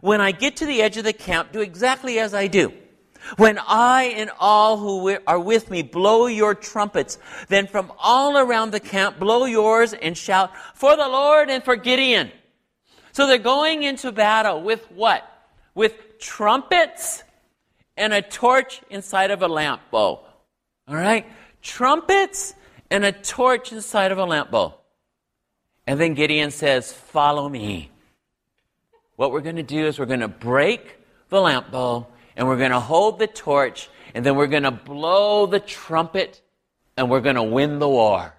When 0.00 0.20
I 0.20 0.32
get 0.32 0.56
to 0.56 0.66
the 0.66 0.82
edge 0.82 0.96
of 0.96 1.04
the 1.04 1.12
camp, 1.12 1.52
do 1.52 1.60
exactly 1.60 2.18
as 2.18 2.34
I 2.34 2.46
do. 2.46 2.72
When 3.36 3.58
I 3.58 4.04
and 4.16 4.30
all 4.38 4.76
who 4.76 5.18
are 5.26 5.40
with 5.40 5.70
me 5.70 5.82
blow 5.82 6.26
your 6.26 6.54
trumpets, 6.54 7.18
then 7.48 7.66
from 7.66 7.92
all 7.98 8.38
around 8.38 8.70
the 8.70 8.80
camp 8.80 9.18
blow 9.18 9.46
yours 9.46 9.94
and 9.94 10.16
shout, 10.16 10.52
for 10.74 10.96
the 10.96 11.08
Lord 11.08 11.50
and 11.50 11.64
for 11.64 11.74
Gideon. 11.74 12.30
So 13.12 13.26
they're 13.26 13.38
going 13.38 13.82
into 13.82 14.12
battle 14.12 14.62
with 14.62 14.88
what? 14.92 15.24
With 15.74 16.05
trumpets 16.18 17.22
and 17.96 18.12
a 18.12 18.22
torch 18.22 18.80
inside 18.90 19.30
of 19.30 19.42
a 19.42 19.48
lamp 19.48 19.82
bowl. 19.90 20.26
All 20.88 20.96
right? 20.96 21.26
Trumpets 21.62 22.54
and 22.90 23.04
a 23.04 23.12
torch 23.12 23.72
inside 23.72 24.12
of 24.12 24.18
a 24.18 24.24
lamp 24.24 24.50
bowl. 24.50 24.80
And 25.86 26.00
then 26.00 26.14
Gideon 26.14 26.50
says, 26.50 26.92
Follow 26.92 27.48
me. 27.48 27.90
What 29.16 29.32
we're 29.32 29.40
going 29.40 29.56
to 29.56 29.62
do 29.62 29.86
is 29.86 29.98
we're 29.98 30.06
going 30.06 30.20
to 30.20 30.28
break 30.28 30.98
the 31.30 31.40
lamp 31.40 31.70
bowl 31.70 32.10
and 32.36 32.46
we're 32.46 32.58
going 32.58 32.70
to 32.70 32.80
hold 32.80 33.18
the 33.18 33.26
torch 33.26 33.88
and 34.14 34.24
then 34.24 34.36
we're 34.36 34.46
going 34.46 34.62
to 34.62 34.70
blow 34.70 35.46
the 35.46 35.60
trumpet 35.60 36.40
and 36.96 37.10
we're 37.10 37.20
going 37.20 37.36
to 37.36 37.42
win 37.42 37.78
the 37.78 37.88
war. 37.88 38.34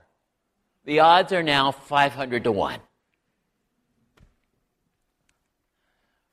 The 0.85 0.99
odds 1.01 1.33
are 1.33 1.43
now 1.43 1.71
500 1.71 2.43
to 2.45 2.51
1. 2.51 2.79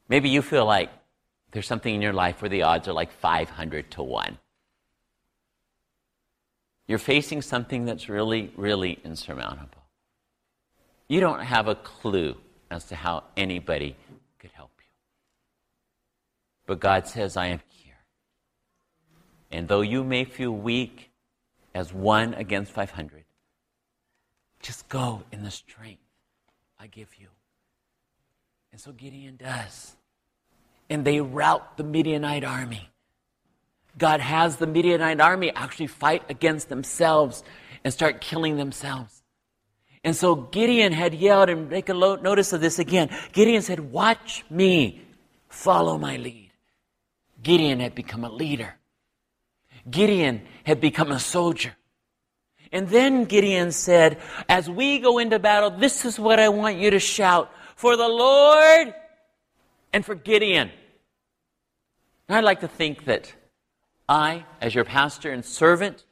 Maybe 0.08 0.28
you 0.28 0.42
feel 0.42 0.66
like 0.66 0.90
there's 1.54 1.68
something 1.68 1.94
in 1.94 2.02
your 2.02 2.12
life 2.12 2.42
where 2.42 2.48
the 2.48 2.62
odds 2.62 2.88
are 2.88 2.92
like 2.92 3.12
500 3.12 3.88
to 3.92 4.02
1. 4.02 4.38
You're 6.88 6.98
facing 6.98 7.42
something 7.42 7.84
that's 7.84 8.08
really, 8.08 8.52
really 8.56 8.98
insurmountable. 9.04 9.84
You 11.06 11.20
don't 11.20 11.40
have 11.40 11.68
a 11.68 11.76
clue 11.76 12.36
as 12.72 12.86
to 12.86 12.96
how 12.96 13.22
anybody 13.36 13.94
could 14.40 14.50
help 14.50 14.72
you. 14.80 14.90
But 16.66 16.80
God 16.80 17.06
says, 17.06 17.36
I 17.36 17.46
am 17.46 17.60
here. 17.68 17.94
And 19.52 19.68
though 19.68 19.82
you 19.82 20.02
may 20.02 20.24
feel 20.24 20.50
weak 20.50 21.12
as 21.72 21.92
one 21.94 22.34
against 22.34 22.72
500, 22.72 23.24
just 24.60 24.88
go 24.88 25.22
in 25.30 25.44
the 25.44 25.52
strength 25.52 26.00
I 26.80 26.88
give 26.88 27.14
you. 27.18 27.28
And 28.72 28.80
so 28.80 28.90
Gideon 28.90 29.36
does. 29.36 29.94
And 30.90 31.04
they 31.04 31.20
rout 31.20 31.76
the 31.76 31.84
Midianite 31.84 32.44
army. 32.44 32.90
God 33.96 34.20
has 34.20 34.56
the 34.56 34.66
Midianite 34.66 35.20
army 35.20 35.52
actually 35.54 35.86
fight 35.86 36.22
against 36.28 36.68
themselves 36.68 37.42
and 37.84 37.92
start 37.92 38.20
killing 38.20 38.56
themselves. 38.56 39.22
And 40.02 40.14
so 40.14 40.34
Gideon 40.34 40.92
had 40.92 41.14
yelled, 41.14 41.48
and 41.48 41.70
make 41.70 41.88
a 41.88 41.94
notice 41.94 42.52
of 42.52 42.60
this 42.60 42.78
again. 42.78 43.08
Gideon 43.32 43.62
said, 43.62 43.80
Watch 43.80 44.44
me, 44.50 45.02
follow 45.48 45.96
my 45.96 46.16
lead. 46.16 46.50
Gideon 47.42 47.80
had 47.80 47.94
become 47.94 48.24
a 48.24 48.30
leader. 48.30 48.74
Gideon 49.90 50.42
had 50.64 50.80
become 50.80 51.10
a 51.10 51.18
soldier. 51.18 51.74
And 52.70 52.88
then 52.88 53.24
Gideon 53.24 53.70
said, 53.70 54.18
As 54.48 54.68
we 54.68 54.98
go 54.98 55.18
into 55.18 55.38
battle, 55.38 55.70
this 55.70 56.04
is 56.04 56.18
what 56.18 56.38
I 56.38 56.48
want 56.48 56.76
you 56.76 56.90
to 56.90 56.98
shout 56.98 57.50
for 57.76 57.96
the 57.96 58.08
Lord 58.08 58.94
and 59.94 60.04
for 60.04 60.16
Gideon. 60.16 60.70
And 62.28 62.36
I'd 62.36 62.44
like 62.44 62.60
to 62.60 62.68
think 62.68 63.04
that 63.04 63.32
I, 64.08 64.44
as 64.60 64.74
your 64.74 64.84
pastor 64.84 65.30
and 65.30 65.44
servant, 65.44 66.04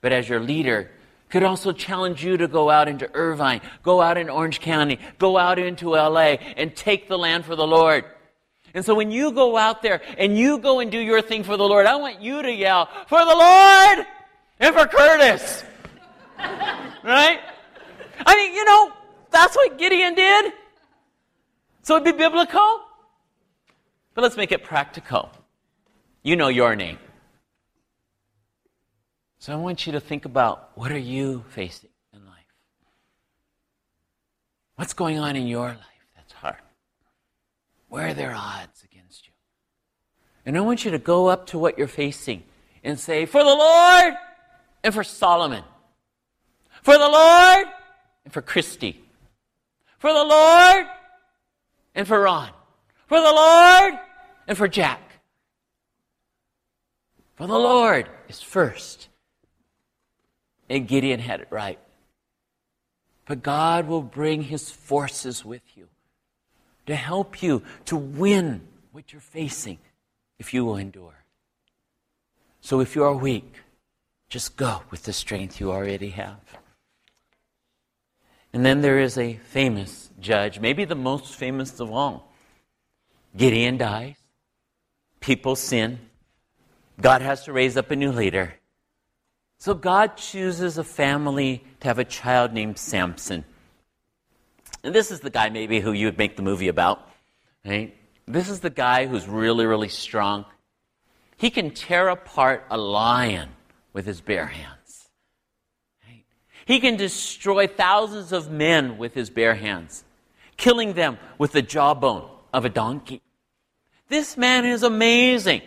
but 0.00 0.12
as 0.12 0.28
your 0.28 0.38
leader, 0.38 0.90
could 1.28 1.42
also 1.42 1.72
challenge 1.72 2.24
you 2.24 2.36
to 2.36 2.46
go 2.46 2.70
out 2.70 2.86
into 2.86 3.12
Irvine, 3.12 3.60
go 3.82 4.00
out 4.00 4.16
in 4.16 4.30
Orange 4.30 4.60
County, 4.60 5.00
go 5.18 5.36
out 5.36 5.58
into 5.58 5.90
LA 5.90 6.36
and 6.56 6.76
take 6.76 7.08
the 7.08 7.18
land 7.18 7.44
for 7.44 7.56
the 7.56 7.66
Lord. 7.66 8.04
And 8.72 8.84
so 8.84 8.94
when 8.94 9.10
you 9.10 9.32
go 9.32 9.56
out 9.56 9.82
there 9.82 10.00
and 10.16 10.38
you 10.38 10.58
go 10.58 10.78
and 10.78 10.90
do 10.90 10.98
your 10.98 11.20
thing 11.20 11.42
for 11.42 11.56
the 11.56 11.64
Lord, 11.64 11.86
I 11.86 11.96
want 11.96 12.22
you 12.22 12.40
to 12.40 12.52
yell, 12.52 12.88
for 13.08 13.18
the 13.18 13.34
Lord 13.34 14.06
and 14.60 14.74
for 14.76 14.86
Curtis. 14.86 15.64
right? 16.38 17.40
I 18.24 18.36
mean, 18.36 18.54
you 18.54 18.64
know, 18.64 18.92
that's 19.32 19.56
what 19.56 19.76
Gideon 19.76 20.14
did. 20.14 20.52
So 21.82 21.96
it'd 21.96 22.04
be 22.04 22.12
biblical. 22.12 22.83
But 24.14 24.22
let's 24.22 24.36
make 24.36 24.52
it 24.52 24.62
practical. 24.62 25.30
You 26.22 26.36
know 26.36 26.48
your 26.48 26.76
name. 26.76 26.98
So 29.38 29.52
I 29.52 29.56
want 29.56 29.86
you 29.86 29.92
to 29.92 30.00
think 30.00 30.24
about 30.24 30.70
what 30.74 30.90
are 30.90 30.98
you 30.98 31.44
facing 31.50 31.90
in 32.14 32.24
life? 32.24 32.34
What's 34.76 34.94
going 34.94 35.18
on 35.18 35.36
in 35.36 35.46
your 35.46 35.68
life 35.68 36.06
that's 36.16 36.32
hard? 36.32 36.56
Where 37.88 38.08
are 38.08 38.14
there 38.14 38.34
odds 38.34 38.82
against 38.84 39.26
you? 39.26 39.32
And 40.46 40.56
I 40.56 40.60
want 40.60 40.84
you 40.84 40.90
to 40.92 40.98
go 40.98 41.26
up 41.26 41.46
to 41.48 41.58
what 41.58 41.76
you're 41.76 41.86
facing 41.88 42.44
and 42.82 42.98
say, 42.98 43.26
For 43.26 43.42
the 43.42 43.54
Lord 43.54 44.14
and 44.82 44.94
for 44.94 45.04
Solomon. 45.04 45.64
For 46.82 46.96
the 46.96 47.08
Lord 47.08 47.66
and 48.24 48.32
for 48.32 48.42
Christy. 48.42 49.02
For 49.98 50.12
the 50.12 50.24
Lord 50.24 50.86
and 51.94 52.06
for 52.06 52.20
Ron, 52.20 52.50
for 53.06 53.20
the 53.20 53.32
Lord 53.32 53.94
and 54.46 54.56
for 54.56 54.68
Jack. 54.68 55.00
For 57.34 57.46
the 57.46 57.58
Lord 57.58 58.08
is 58.28 58.40
first. 58.40 59.08
And 60.68 60.88
Gideon 60.88 61.20
had 61.20 61.40
it 61.40 61.48
right. 61.50 61.78
But 63.26 63.42
God 63.42 63.86
will 63.86 64.02
bring 64.02 64.42
his 64.42 64.70
forces 64.70 65.44
with 65.44 65.62
you 65.74 65.88
to 66.86 66.94
help 66.94 67.42
you 67.42 67.62
to 67.86 67.96
win 67.96 68.66
what 68.92 69.12
you're 69.12 69.20
facing 69.20 69.78
if 70.38 70.52
you 70.52 70.64
will 70.64 70.76
endure. 70.76 71.24
So 72.60 72.80
if 72.80 72.94
you 72.94 73.04
are 73.04 73.14
weak, 73.14 73.54
just 74.28 74.56
go 74.56 74.82
with 74.90 75.04
the 75.04 75.12
strength 75.12 75.60
you 75.60 75.70
already 75.70 76.10
have. 76.10 76.40
And 78.52 78.64
then 78.64 78.82
there 78.82 78.98
is 78.98 79.18
a 79.18 79.34
famous 79.34 80.10
judge, 80.20 80.60
maybe 80.60 80.84
the 80.84 80.94
most 80.94 81.34
famous 81.34 81.80
of 81.80 81.90
all. 81.90 82.32
Gideon 83.36 83.78
dies. 83.78 84.16
People 85.20 85.56
sin. 85.56 85.98
God 87.00 87.22
has 87.22 87.44
to 87.44 87.52
raise 87.52 87.76
up 87.76 87.90
a 87.90 87.96
new 87.96 88.12
leader. 88.12 88.54
So 89.58 89.74
God 89.74 90.16
chooses 90.16 90.78
a 90.78 90.84
family 90.84 91.64
to 91.80 91.88
have 91.88 91.98
a 91.98 92.04
child 92.04 92.52
named 92.52 92.78
Samson. 92.78 93.44
And 94.82 94.94
this 94.94 95.10
is 95.10 95.20
the 95.20 95.30
guy 95.30 95.48
maybe 95.48 95.80
who 95.80 95.92
you 95.92 96.06
would 96.06 96.18
make 96.18 96.36
the 96.36 96.42
movie 96.42 96.68
about. 96.68 97.08
Right? 97.64 97.96
This 98.26 98.48
is 98.48 98.60
the 98.60 98.70
guy 98.70 99.06
who's 99.06 99.26
really, 99.26 99.66
really 99.66 99.88
strong. 99.88 100.44
He 101.36 101.50
can 101.50 101.70
tear 101.70 102.08
apart 102.08 102.66
a 102.70 102.76
lion 102.76 103.48
with 103.92 104.06
his 104.06 104.20
bare 104.20 104.46
hands. 104.46 105.08
Right? 106.06 106.24
He 106.66 106.78
can 106.78 106.96
destroy 106.96 107.66
thousands 107.66 108.32
of 108.32 108.50
men 108.50 108.98
with 108.98 109.14
his 109.14 109.30
bare 109.30 109.54
hands, 109.54 110.04
killing 110.56 110.92
them 110.92 111.18
with 111.38 111.52
the 111.52 111.62
jawbone 111.62 112.33
of 112.54 112.64
a 112.64 112.68
donkey. 112.68 113.20
This 114.08 114.36
man 114.36 114.64
is 114.64 114.84
amazing. 114.84 115.60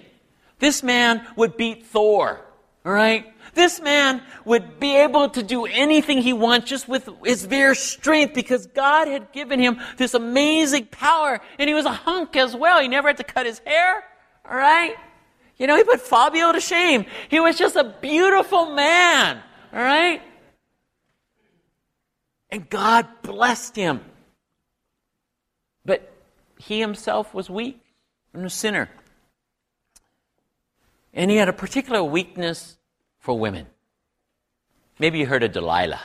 This 0.60 0.82
man 0.82 1.28
would 1.36 1.58
beat 1.58 1.86
Thor, 1.86 2.40
all 2.86 2.94
right? 2.94 3.26
This 3.54 3.82
man 3.82 4.24
would 4.46 4.80
be 4.80 4.96
able 4.96 5.30
to 5.30 5.44
do 5.44 5.66
anything 5.66 6.22
he 6.22 6.32
wants 6.32 6.70
just 6.70 6.88
with 6.88 7.10
his 7.26 7.46
bare 7.46 7.76
strength 7.76 8.34
because 8.34 8.68
God 8.68 9.08
had 9.08 9.32
given 9.34 9.60
him 9.60 9.80
this 9.98 10.14
amazing 10.14 10.86
power 10.86 11.42
and 11.60 11.68
he 11.68 11.74
was 11.74 11.86
a 11.86 11.92
hunk 11.92 12.36
as 12.38 12.56
well. 12.56 12.82
He 12.82 12.88
never 12.88 13.10
had 13.10 13.18
to 13.18 13.24
cut 13.24 13.46
his 13.46 13.60
hair, 13.60 14.04
all 14.50 14.56
right? 14.56 14.96
You 15.58 15.68
know, 15.68 15.76
he 15.76 15.84
put 15.84 16.00
Fabio 16.00 16.54
to 16.54 16.62
shame. 16.62 17.06
He 17.30 17.40
was 17.40 17.58
just 17.58 17.76
a 17.76 17.96
beautiful 18.02 18.68
man, 18.74 19.42
all 19.74 19.82
right? 19.82 20.22
And 22.50 22.70
God 22.70 23.08
blessed 23.24 23.76
him. 23.76 24.00
But 25.84 26.17
he 26.58 26.80
himself 26.80 27.34
was 27.34 27.50
weak 27.50 27.82
and 28.34 28.46
a 28.46 28.50
sinner. 28.50 28.90
And 31.14 31.32
he 31.32 31.38
had 31.38 31.50
a 31.50 31.54
particular 31.54 32.04
weakness 32.04 32.78
for 33.20 33.38
women. 33.38 33.68
Maybe 35.00 35.20
you 35.20 35.26
heard 35.26 35.44
of 35.44 35.52
Delilah, 35.52 36.02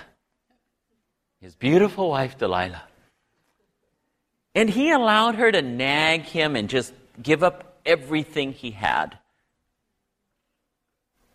his 1.40 1.54
beautiful 1.54 2.10
wife, 2.10 2.38
Delilah. 2.38 2.82
And 4.54 4.68
he 4.68 4.90
allowed 4.90 5.36
her 5.36 5.50
to 5.50 5.62
nag 5.62 6.22
him 6.22 6.56
and 6.56 6.68
just 6.68 6.92
give 7.22 7.42
up 7.42 7.78
everything 7.86 8.52
he 8.52 8.70
had. 8.70 9.18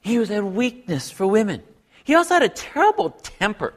He 0.02 0.20
was 0.20 0.30
a 0.30 0.46
weakness 0.46 1.10
for 1.10 1.26
women. 1.26 1.64
He 2.04 2.16
also 2.16 2.36
had 2.36 2.44
a 2.44 2.50
terrible 2.50 3.10
temper. 3.10 3.74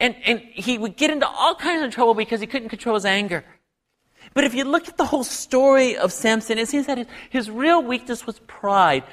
And, 0.00 0.16
and 0.24 0.40
he 0.40 0.78
would 0.78 0.96
get 0.96 1.10
into 1.10 1.28
all 1.28 1.54
kinds 1.54 1.82
of 1.82 1.92
trouble 1.92 2.14
because 2.14 2.40
he 2.40 2.46
couldn't 2.46 2.68
control 2.68 2.94
his 2.94 3.04
anger. 3.04 3.44
But 4.34 4.44
if 4.44 4.54
you 4.54 4.64
look 4.64 4.88
at 4.88 4.96
the 4.96 5.06
whole 5.06 5.24
story 5.24 5.96
of 5.96 6.12
Samson, 6.12 6.58
it 6.58 6.68
seems 6.68 6.86
that 6.86 7.06
his, 7.30 7.50
real 7.50 7.82
weakness 7.82 8.26
was 8.26 8.38
pride. 8.40 9.04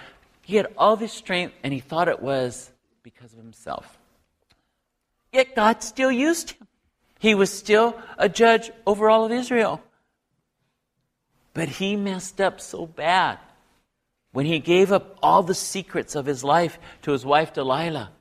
He 0.42 0.56
had 0.56 0.68
all 0.78 0.96
this 0.96 1.14
strength, 1.14 1.56
and 1.64 1.74
he 1.74 1.80
thought 1.80 2.08
it 2.08 2.22
was 2.22 2.72
because 3.04 3.34
of 3.34 3.40
himself. 3.40 3.98
Yet 5.32 5.56
God 5.56 5.84
still 5.84 6.12
used 6.12 6.52
him. 6.52 6.68
He 7.20 7.34
was 7.34 7.52
still 7.52 7.98
a 8.18 8.30
judge 8.30 8.72
over 8.86 9.10
all 9.10 9.26
of 9.26 9.32
Israel. 9.32 9.82
But 11.54 11.70
he 11.70 11.96
messed 11.96 12.42
up 12.42 12.60
so 12.60 12.86
bad 12.86 13.40
when 14.32 14.46
he 14.46 14.60
gave 14.60 14.92
up 14.92 15.18
all 15.24 15.42
the 15.42 15.56
secrets 15.56 16.14
of 16.14 16.26
his 16.26 16.44
life 16.44 16.78
to 17.04 17.12
his 17.12 17.26
wife 17.26 17.54
Delilah 17.54 18.12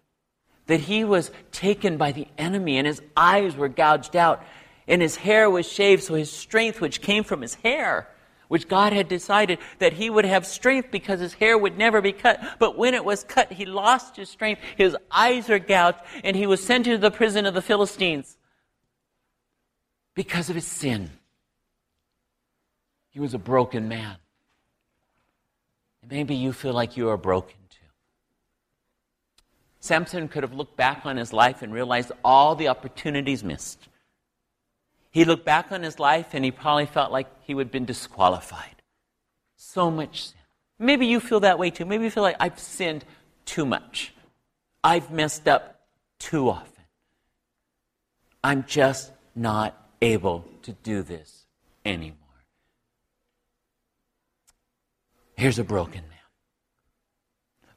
that 0.66 0.80
he 0.80 1.04
was 1.04 1.30
taken 1.52 1.96
by 1.96 2.12
the 2.12 2.28
enemy 2.38 2.78
and 2.78 2.86
his 2.86 3.02
eyes 3.16 3.56
were 3.56 3.68
gouged 3.68 4.16
out 4.16 4.42
and 4.86 5.00
his 5.00 5.16
hair 5.16 5.48
was 5.48 5.70
shaved, 5.70 6.02
so 6.02 6.14
his 6.14 6.30
strength, 6.30 6.80
which 6.80 7.00
came 7.00 7.24
from 7.24 7.42
his 7.42 7.54
hair, 7.56 8.08
which 8.48 8.68
God 8.68 8.92
had 8.92 9.08
decided 9.08 9.58
that 9.78 9.94
he 9.94 10.10
would 10.10 10.24
have 10.24 10.46
strength 10.46 10.90
because 10.90 11.20
his 11.20 11.34
hair 11.34 11.56
would 11.56 11.78
never 11.78 12.00
be 12.00 12.12
cut. 12.12 12.40
But 12.58 12.76
when 12.76 12.94
it 12.94 13.04
was 13.04 13.24
cut, 13.24 13.52
he 13.52 13.64
lost 13.64 14.16
his 14.16 14.28
strength. 14.28 14.60
His 14.76 14.96
eyes 15.10 15.48
are 15.48 15.58
gouged, 15.58 16.00
and 16.22 16.36
he 16.36 16.46
was 16.46 16.64
sent 16.64 16.84
to 16.84 16.98
the 16.98 17.10
prison 17.10 17.46
of 17.46 17.54
the 17.54 17.62
Philistines 17.62 18.36
because 20.14 20.50
of 20.50 20.54
his 20.54 20.66
sin. 20.66 21.10
He 23.10 23.20
was 23.20 23.32
a 23.32 23.38
broken 23.38 23.88
man. 23.88 24.16
And 26.02 26.10
maybe 26.10 26.34
you 26.34 26.52
feel 26.52 26.74
like 26.74 26.96
you 26.96 27.08
are 27.08 27.16
broken 27.16 27.56
too. 27.70 27.86
Samson 29.80 30.28
could 30.28 30.42
have 30.42 30.52
looked 30.52 30.76
back 30.76 31.06
on 31.06 31.16
his 31.16 31.32
life 31.32 31.62
and 31.62 31.72
realized 31.72 32.12
all 32.24 32.54
the 32.54 32.68
opportunities 32.68 33.42
missed. 33.42 33.88
He 35.14 35.24
looked 35.24 35.44
back 35.44 35.70
on 35.70 35.84
his 35.84 36.00
life 36.00 36.30
and 36.34 36.44
he 36.44 36.50
probably 36.50 36.86
felt 36.86 37.12
like 37.12 37.28
he 37.44 37.54
would 37.54 37.66
have 37.66 37.72
been 37.72 37.84
disqualified. 37.84 38.82
So 39.54 39.88
much 39.88 40.30
sin. 40.30 40.40
Maybe 40.76 41.06
you 41.06 41.20
feel 41.20 41.38
that 41.38 41.56
way 41.56 41.70
too. 41.70 41.84
Maybe 41.84 42.02
you 42.02 42.10
feel 42.10 42.24
like 42.24 42.34
I've 42.40 42.58
sinned 42.58 43.04
too 43.44 43.64
much. 43.64 44.12
I've 44.82 45.12
messed 45.12 45.46
up 45.46 45.86
too 46.18 46.50
often. 46.50 46.82
I'm 48.42 48.64
just 48.64 49.12
not 49.36 49.80
able 50.02 50.48
to 50.62 50.72
do 50.72 51.02
this 51.02 51.46
anymore. 51.84 52.18
Here's 55.36 55.60
a 55.60 55.64
broken 55.64 56.02
man. 56.02 56.18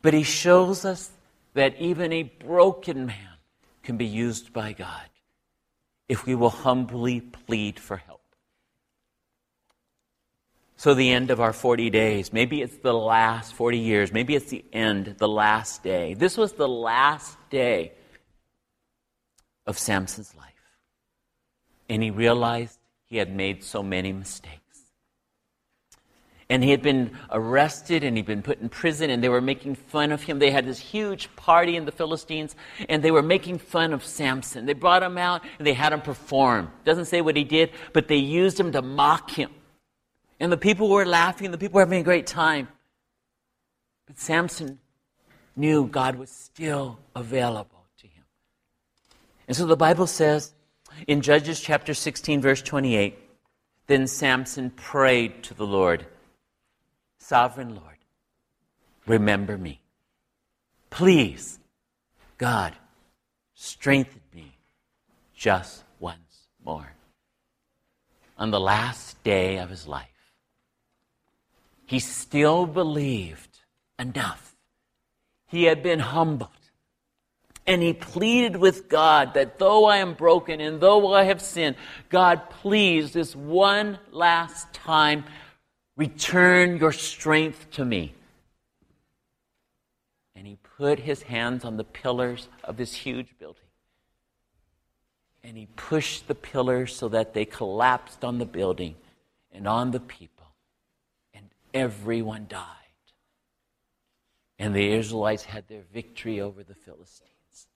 But 0.02 0.16
he 0.16 0.24
shows 0.24 0.86
us 0.86 1.12
that 1.54 1.78
even 1.78 2.12
a 2.12 2.24
broken 2.24 3.06
man 3.06 3.38
can 3.84 3.96
be 3.96 4.08
used 4.08 4.54
by 4.54 4.74
God 4.74 5.08
if 6.08 6.26
we 6.26 6.36
will 6.36 6.50
humbly 6.50 7.22
plead 7.22 7.80
for 7.80 7.98
help. 7.98 8.22
So, 10.80 10.94
the 10.94 11.12
end 11.12 11.32
of 11.32 11.42
our 11.42 11.54
40 11.54 11.90
days, 11.90 12.32
maybe 12.32 12.62
it's 12.62 12.78
the 12.78 12.94
last 12.94 13.54
40 13.54 13.80
years, 13.80 14.14
maybe 14.14 14.36
it's 14.36 14.52
the 14.52 14.64
end, 14.72 15.16
the 15.18 15.28
last 15.28 15.82
day. 15.82 16.14
This 16.14 16.38
was 16.38 16.54
the 16.54 16.68
last 16.68 17.36
day 17.50 17.94
of 19.66 19.80
Samson's 19.80 20.36
life. 20.36 20.46
And 21.90 22.04
he 22.04 22.12
realized 22.12 22.78
he 23.06 23.18
had 23.18 23.36
made 23.36 23.64
so 23.64 23.82
many 23.82 24.14
mistakes 24.14 24.67
and 26.50 26.64
he 26.64 26.72
had 26.72 26.82
been 26.82 27.12
arrested 27.30 28.04
and 28.04 28.16
he'd 28.16 28.26
been 28.26 28.42
put 28.42 28.62
in 28.62 28.70
prison 28.70 29.10
and 29.10 29.22
they 29.22 29.30
were 29.30 29.42
making 29.42 29.76
fun 29.76 30.12
of 30.12 30.24
him. 30.24 30.40
They 30.40 30.52
had 30.52 30.66
this 30.66 30.80
huge 30.80 31.34
party 31.36 31.76
in 31.76 31.86
the 31.86 31.92
Philistines 31.92 32.56
and 32.88 33.04
they 33.04 33.12
were 33.12 33.22
making 33.22 33.60
fun 33.60 33.92
of 33.94 34.04
Samson. 34.04 34.66
They 34.66 34.74
brought 34.74 35.04
him 35.04 35.18
out 35.18 35.44
and 35.58 35.68
they 35.68 35.74
had 35.74 35.92
him 35.92 36.02
perform. 36.02 36.72
Doesn't 36.86 37.06
say 37.06 37.22
what 37.22 37.36
he 37.36 37.44
did, 37.44 37.72
but 37.92 38.08
they 38.08 38.16
used 38.16 38.58
him 38.58 38.72
to 38.72 38.82
mock 38.82 39.32
him. 39.32 39.52
And 40.40 40.52
the 40.52 40.58
people 40.58 40.90
were 40.90 41.06
laughing, 41.06 41.52
the 41.52 41.58
people 41.58 41.76
were 41.76 41.82
having 41.82 42.00
a 42.00 42.04
great 42.04 42.28
time. 42.28 42.70
But 44.06 44.18
Samson 44.18 44.80
knew 45.56 45.88
God 45.88 46.16
was 46.16 46.30
still 46.30 47.00
available 47.14 47.86
to 47.98 48.08
him. 48.08 48.24
And 49.50 49.58
so 49.58 49.66
the 49.66 49.76
Bible 49.76 50.08
says 50.08 50.54
in 51.08 51.22
Judges 51.22 51.60
chapter 51.60 51.94
16, 51.94 52.42
verse 52.42 52.62
28, 52.62 53.20
then 53.88 54.08
Samson 54.08 54.70
prayed 54.70 55.44
to 55.44 55.54
the 55.54 55.66
Lord 55.66 56.06
Sovereign 57.28 57.76
Lord, 57.76 57.98
remember 59.06 59.58
me. 59.58 59.82
Please, 60.90 61.60
God, 62.38 62.74
strengthen 63.54 64.22
me 64.34 64.58
just 65.36 65.84
once 66.00 66.48
more. 66.64 66.94
On 68.38 68.50
the 68.50 68.62
last 68.62 69.22
day 69.26 69.58
of 69.58 69.70
his 69.70 69.86
life, 69.86 70.08
he 71.86 72.00
still 72.00 72.66
believed 72.66 73.60
enough. 74.00 74.56
He 75.48 75.66
had 75.66 75.84
been 75.84 76.00
humbled. 76.00 76.48
And 77.66 77.82
he 77.82 77.92
pleaded 77.92 78.56
with 78.56 78.88
God 78.88 79.34
that 79.34 79.60
though 79.60 79.84
I 79.84 79.98
am 79.98 80.14
broken 80.14 80.62
and 80.62 80.80
though 80.80 81.14
I 81.14 81.26
have 81.26 81.42
sinned, 81.42 81.76
God, 82.08 82.50
please, 82.50 83.12
this 83.12 83.36
one 83.36 84.00
last 84.14 84.74
time, 84.74 85.26
Return 85.98 86.78
your 86.78 86.94
strength 86.94 87.70
to 87.72 87.84
me. 87.84 88.14
And 90.36 90.48
he 90.48 90.58
put 90.78 91.00
his 91.00 91.24
hands 91.24 91.66
on 91.66 91.76
the 91.76 91.84
pillars 91.84 92.48
of 92.64 92.78
this 92.78 92.94
huge 92.94 93.38
building. 93.38 93.64
and 95.48 95.56
he 95.56 95.68
pushed 95.78 96.28
the 96.28 96.36
pillars 96.36 96.94
so 96.94 97.08
that 97.08 97.34
they 97.34 97.46
collapsed 97.46 98.26
on 98.26 98.38
the 98.38 98.46
building 98.46 98.96
and 99.54 99.66
on 99.66 99.92
the 99.92 100.00
people, 100.00 100.48
and 101.34 101.46
everyone 101.74 102.46
died. 102.50 102.66
And 104.60 104.76
the 104.76 104.92
Israelites 104.92 105.46
had 105.46 105.70
their 105.70 105.84
victory 105.94 106.42
over 106.42 106.64
the 106.64 106.76
Philistines. 106.76 107.68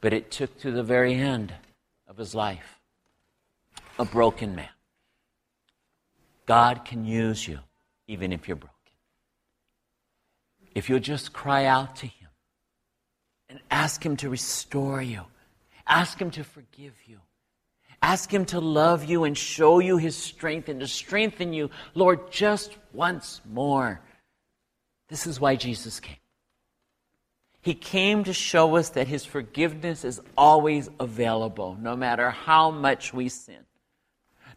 But 0.00 0.14
it 0.14 0.30
took 0.30 0.58
to 0.60 0.70
the 0.70 0.82
very 0.82 1.14
end 1.14 1.52
of 2.08 2.16
his 2.16 2.34
life 2.34 2.80
a 3.98 4.06
broken 4.06 4.54
man. 4.54 4.68
God 6.46 6.84
can 6.84 7.04
use 7.04 7.46
you 7.46 7.58
even 8.06 8.32
if 8.32 8.48
you're 8.48 8.56
broken. 8.56 8.70
If 10.74 10.88
you'll 10.88 11.00
just 11.00 11.32
cry 11.32 11.66
out 11.66 11.96
to 11.96 12.06
him 12.06 12.28
and 13.48 13.60
ask 13.70 14.04
him 14.04 14.16
to 14.18 14.30
restore 14.30 15.02
you, 15.02 15.22
ask 15.86 16.20
him 16.20 16.30
to 16.32 16.44
forgive 16.44 16.94
you. 17.06 17.18
Ask 18.02 18.34
Him 18.34 18.44
to 18.46 18.60
love 18.60 19.04
you 19.04 19.22
and 19.24 19.38
show 19.38 19.78
you 19.78 19.96
His 19.96 20.16
strength 20.16 20.68
and 20.68 20.80
to 20.80 20.88
strengthen 20.88 21.52
you, 21.52 21.70
Lord, 21.94 22.32
just 22.32 22.76
once 22.92 23.40
more. 23.48 24.00
This 25.08 25.26
is 25.26 25.38
why 25.38 25.54
Jesus 25.54 26.00
came. 26.00 26.16
He 27.60 27.74
came 27.74 28.24
to 28.24 28.32
show 28.32 28.74
us 28.74 28.90
that 28.90 29.06
His 29.06 29.24
forgiveness 29.24 30.04
is 30.04 30.20
always 30.36 30.90
available, 30.98 31.76
no 31.80 31.94
matter 31.94 32.30
how 32.30 32.72
much 32.72 33.14
we 33.14 33.28
sin, 33.28 33.64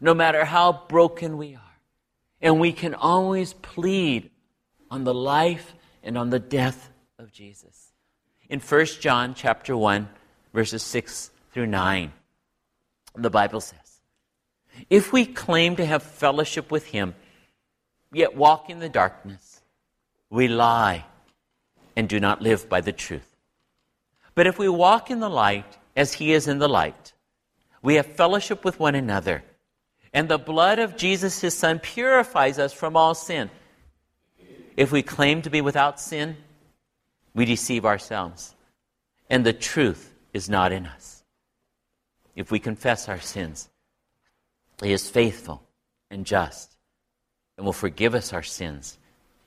no 0.00 0.12
matter 0.12 0.44
how 0.44 0.82
broken 0.88 1.36
we 1.36 1.54
are. 1.54 1.65
And 2.40 2.60
we 2.60 2.72
can 2.72 2.94
always 2.94 3.52
plead 3.54 4.30
on 4.90 5.04
the 5.04 5.14
life 5.14 5.74
and 6.02 6.16
on 6.16 6.30
the 6.30 6.38
death 6.38 6.90
of 7.18 7.32
Jesus. 7.32 7.92
In 8.48 8.60
1 8.60 8.86
John 9.00 9.34
chapter 9.34 9.76
1, 9.76 10.08
verses 10.52 10.82
6 10.82 11.30
through 11.52 11.66
9, 11.66 12.12
the 13.16 13.30
Bible 13.30 13.60
says, 13.60 14.00
If 14.88 15.12
we 15.12 15.26
claim 15.26 15.76
to 15.76 15.86
have 15.86 16.02
fellowship 16.02 16.70
with 16.70 16.86
Him, 16.86 17.14
yet 18.12 18.36
walk 18.36 18.70
in 18.70 18.78
the 18.78 18.88
darkness, 18.88 19.62
we 20.30 20.48
lie 20.48 21.04
and 21.96 22.08
do 22.08 22.20
not 22.20 22.42
live 22.42 22.68
by 22.68 22.80
the 22.80 22.92
truth. 22.92 23.36
But 24.34 24.46
if 24.46 24.58
we 24.58 24.68
walk 24.68 25.10
in 25.10 25.20
the 25.20 25.30
light 25.30 25.78
as 25.96 26.14
He 26.14 26.32
is 26.32 26.46
in 26.46 26.58
the 26.58 26.68
light, 26.68 27.14
we 27.82 27.94
have 27.94 28.06
fellowship 28.06 28.64
with 28.64 28.78
one 28.78 28.94
another. 28.94 29.42
And 30.12 30.28
the 30.28 30.38
blood 30.38 30.78
of 30.78 30.96
Jesus, 30.96 31.40
His 31.40 31.56
Son, 31.56 31.78
purifies 31.78 32.58
us 32.58 32.72
from 32.72 32.96
all 32.96 33.14
sin. 33.14 33.50
If 34.76 34.92
we 34.92 35.02
claim 35.02 35.42
to 35.42 35.50
be 35.50 35.60
without 35.60 36.00
sin, 36.00 36.36
we 37.34 37.44
deceive 37.44 37.84
ourselves, 37.84 38.54
and 39.28 39.44
the 39.44 39.52
truth 39.52 40.14
is 40.32 40.48
not 40.48 40.72
in 40.72 40.86
us. 40.86 41.22
If 42.34 42.50
we 42.50 42.58
confess 42.58 43.08
our 43.08 43.20
sins, 43.20 43.68
He 44.82 44.92
is 44.92 45.08
faithful 45.08 45.62
and 46.10 46.24
just 46.24 46.76
and 47.56 47.64
will 47.64 47.72
forgive 47.72 48.14
us 48.14 48.32
our 48.32 48.42
sins 48.42 48.98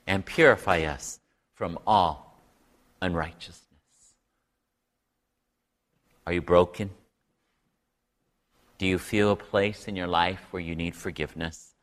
and 0.06 0.24
purify 0.24 0.82
us 0.82 1.20
from 1.54 1.78
all 1.86 2.40
unrighteousness. 3.00 3.64
Are 6.26 6.32
you 6.32 6.42
broken? 6.42 6.90
Do 8.80 8.86
you 8.86 8.98
feel 8.98 9.32
a 9.32 9.36
place 9.36 9.88
in 9.88 9.94
your 9.94 10.06
life 10.06 10.40
where 10.52 10.62
you 10.62 10.74
need 10.74 10.96
forgiveness? 10.96 11.74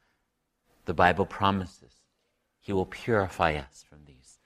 The 0.85 0.95
Bible 0.95 1.27
promises 1.27 1.93
He 2.59 2.73
will 2.73 2.87
purify 2.87 3.53
us 3.53 3.85
from 3.87 3.99
these. 4.07 4.39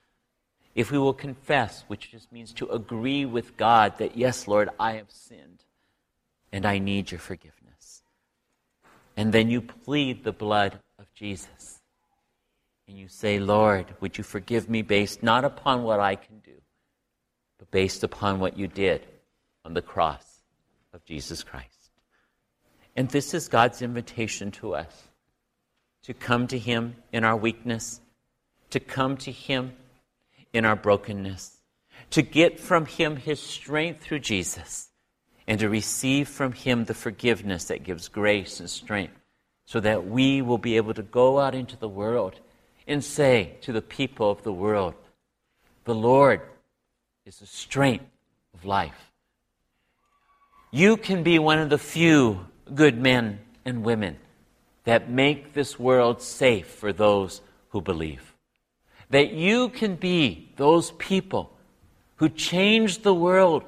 If 0.76 0.91
we 0.91 0.97
will 0.97 1.14
confess, 1.14 1.86
which 1.88 2.12
just 2.12 2.30
means 2.30 2.52
to 2.56 2.68
agree 2.68 3.24
with 3.24 3.56
God 3.56 3.97
that, 3.99 4.18
yes, 4.18 4.49
Lord, 4.49 4.68
I 4.78 4.95
have 4.95 5.10
sinned 5.10 5.64
and 6.52 6.66
I 6.66 6.78
need 6.78 7.10
your 7.10 7.22
forgiveness. 7.22 8.02
And 9.16 9.32
then 9.32 9.49
you 9.49 9.62
plead 9.62 10.26
the 10.26 10.34
blood 10.34 10.78
of 10.99 11.06
Jesus. 11.14 11.80
And 12.86 12.97
you 12.97 13.08
say, 13.08 13.39
Lord, 13.39 13.95
would 14.02 14.18
you 14.18 14.26
forgive 14.26 14.70
me 14.70 14.82
based 14.82 15.24
not 15.24 15.45
upon 15.45 15.84
what 15.84 16.02
I 16.02 16.16
can 16.16 16.39
do, 16.39 16.60
but 17.60 17.72
based 17.72 18.04
upon 18.04 18.41
what 18.41 18.58
you 18.58 18.68
did 18.68 19.08
on 19.64 19.74
the 19.74 19.82
cross 19.82 20.41
of 20.93 21.06
Jesus 21.06 21.43
Christ. 21.43 21.80
And 22.96 23.10
this 23.10 23.34
is 23.34 23.48
God's 23.48 23.82
invitation 23.82 24.52
to 24.52 24.76
us 24.76 25.08
to 26.04 26.14
come 26.14 26.48
to 26.48 26.58
Him 26.58 26.96
in 27.14 27.24
our 27.24 27.38
weakness, 27.38 28.02
to 28.72 28.80
come 28.80 29.18
to 29.18 29.32
Him 29.32 29.74
in 30.52 30.66
our 30.66 30.76
brokenness, 30.76 31.58
to 32.10 32.22
get 32.22 32.60
from 32.60 32.86
Him 32.86 33.18
His 33.18 33.39
strength 33.39 34.02
through 34.02 34.20
Jesus, 34.20 34.89
and 35.48 35.60
to 35.60 35.70
receive 35.70 36.28
from 36.28 36.54
Him 36.54 36.86
the 36.86 36.94
forgiveness 36.94 37.66
that 37.66 37.84
gives 37.84 38.08
grace 38.08 38.60
and 38.60 38.70
strength, 38.70 39.14
so 39.66 39.80
that 39.80 40.08
we 40.08 40.42
will 40.42 40.58
be 40.58 40.78
able 40.78 40.94
to 40.94 41.04
go 41.04 41.39
out 41.39 41.56
into 41.56 41.78
the 41.78 41.88
world 41.88 42.39
and 42.88 43.04
say 43.04 43.58
to 43.62 43.72
the 43.72 43.82
people 43.82 44.32
of 44.32 44.44
the 44.44 44.52
world, 44.52 44.96
The 45.86 45.96
Lord 45.96 46.42
is 47.26 47.39
the 47.39 47.46
strength 47.46 48.06
of 48.54 48.66
life. 48.66 49.12
You 50.72 50.98
can 50.98 51.22
be 51.22 51.38
one 51.38 51.60
of 51.60 51.70
the 51.70 51.78
few 51.78 52.48
good 52.74 52.99
men 52.99 53.39
and 53.65 53.84
women 53.84 54.17
that 54.84 55.09
make 55.09 55.53
this 55.53 55.80
world 55.80 56.22
safe 56.22 56.67
for 56.67 56.91
those 56.91 57.41
who 57.69 57.82
believe. 57.82 58.34
That 59.09 59.34
you 59.34 59.69
can 59.69 59.95
be 59.95 60.53
those 60.55 60.91
people 60.91 61.51
who 62.15 62.30
change 62.30 62.99
the 62.99 63.13
world 63.13 63.63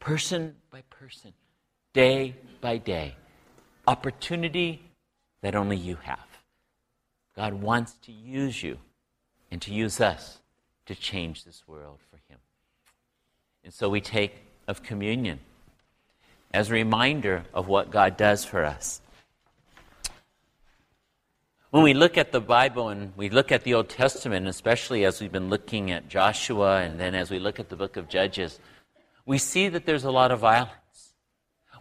person 0.00 0.56
by 0.70 0.82
person, 0.90 1.32
day 1.92 2.36
by 2.60 2.78
day. 2.78 3.16
Opportunity 3.86 4.82
that 5.42 5.54
only 5.54 5.76
you 5.76 5.96
have. 6.02 6.26
God 7.34 7.54
wants 7.54 7.94
to 8.02 8.12
use 8.12 8.62
you 8.62 8.78
and 9.50 9.60
to 9.62 9.72
use 9.72 10.00
us 10.00 10.38
to 10.86 10.94
change 10.94 11.44
this 11.44 11.62
world 11.66 11.98
for 12.10 12.16
Him. 12.28 12.38
And 13.64 13.74
so 13.74 13.88
we 13.88 14.00
take 14.00 14.36
of 14.66 14.82
communion 14.82 15.40
as 16.56 16.70
a 16.70 16.72
reminder 16.72 17.44
of 17.52 17.68
what 17.68 17.90
God 17.90 18.16
does 18.16 18.44
for 18.44 18.64
us. 18.64 19.00
When 21.70 21.82
we 21.82 21.94
look 21.94 22.16
at 22.16 22.32
the 22.32 22.40
Bible 22.40 22.88
and 22.88 23.12
we 23.16 23.28
look 23.28 23.52
at 23.52 23.64
the 23.64 23.74
Old 23.74 23.88
Testament, 23.88 24.48
especially 24.48 25.04
as 25.04 25.20
we've 25.20 25.30
been 25.30 25.50
looking 25.50 25.90
at 25.90 26.08
Joshua 26.08 26.80
and 26.80 26.98
then 26.98 27.14
as 27.14 27.30
we 27.30 27.38
look 27.38 27.60
at 27.60 27.68
the 27.68 27.76
book 27.76 27.96
of 27.96 28.08
Judges, 28.08 28.58
we 29.26 29.36
see 29.38 29.68
that 29.68 29.84
there's 29.84 30.04
a 30.04 30.10
lot 30.10 30.30
of 30.30 30.40
violence. 30.40 30.72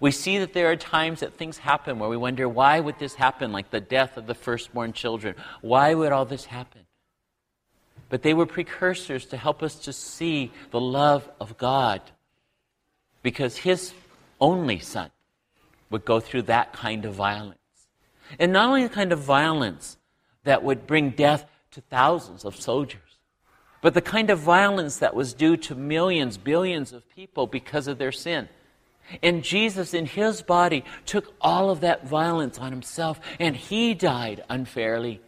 We 0.02 0.12
see 0.12 0.40
that 0.40 0.54
there 0.54 0.70
are 0.70 0.76
times 0.76 1.22
that 1.22 1.36
things 1.36 1.58
happen 1.58 1.98
where 1.98 2.10
we 2.10 2.18
wonder, 2.18 2.50
why 2.50 2.80
would 2.80 3.00
this 3.00 3.16
happen? 3.16 3.54
Like 3.54 3.72
the 3.72 3.80
death 3.80 4.18
of 4.18 4.28
the 4.28 4.36
firstborn 4.36 4.92
children. 4.92 5.36
Why 5.62 5.94
would 5.94 6.12
all 6.12 6.26
this 6.26 6.46
happen? 6.46 6.82
but 8.10 8.22
they 8.22 8.34
were 8.34 8.46
precursors 8.46 9.26
to 9.26 9.38
help 9.38 9.64
us 9.64 9.76
to 9.76 9.92
see 9.94 10.52
the 10.72 10.80
love 10.80 11.30
of 11.40 11.58
God 11.58 12.02
because 13.24 13.58
his 13.58 13.92
only 14.40 14.80
son 14.80 15.12
would 15.90 16.06
go 16.06 16.20
through 16.20 16.44
that 16.44 16.74
kind 16.74 17.06
of 17.06 17.14
violence. 17.14 17.60
And 18.40 18.52
not 18.52 18.68
only 18.68 18.84
the 18.84 18.94
kind 18.94 19.12
of 19.12 19.20
violence 19.20 19.98
that 20.44 20.64
would 20.64 20.88
bring 20.88 21.12
death 21.12 21.46
to 21.72 21.82
thousands 21.82 22.44
of 22.44 22.56
soldiers, 22.56 23.02
but 23.82 23.94
the 23.94 24.02
kind 24.02 24.30
of 24.30 24.40
violence 24.40 24.98
that 24.98 25.16
was 25.16 25.34
due 25.34 25.58
to 25.58 25.76
millions, 25.76 26.38
billions 26.38 26.92
of 26.92 27.08
people 27.10 27.46
because 27.46 27.88
of 27.88 27.98
their 27.98 28.12
sin. 28.12 28.50
And 29.22 29.44
Jesus, 29.44 29.94
in 29.94 30.08
his 30.08 30.42
body, 30.42 30.84
took 31.06 31.34
all 31.40 31.70
of 31.70 31.82
that 31.82 32.08
violence 32.08 32.58
on 32.58 32.72
himself, 32.72 33.20
and 33.40 33.56
he 33.56 33.94
died 33.94 34.44
unfairly 34.50 35.22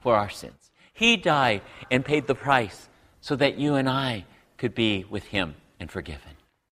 for 0.00 0.16
our 0.16 0.30
sins. 0.30 0.70
He 0.92 1.16
died 1.16 1.62
and 1.90 2.04
paid 2.04 2.26
the 2.26 2.34
price 2.34 2.88
so 3.20 3.36
that 3.36 3.58
you 3.58 3.74
and 3.74 3.88
I 3.88 4.24
could 4.58 4.74
be 4.74 5.04
with 5.08 5.24
Him 5.24 5.54
and 5.80 5.90
forgiven. 5.90 6.32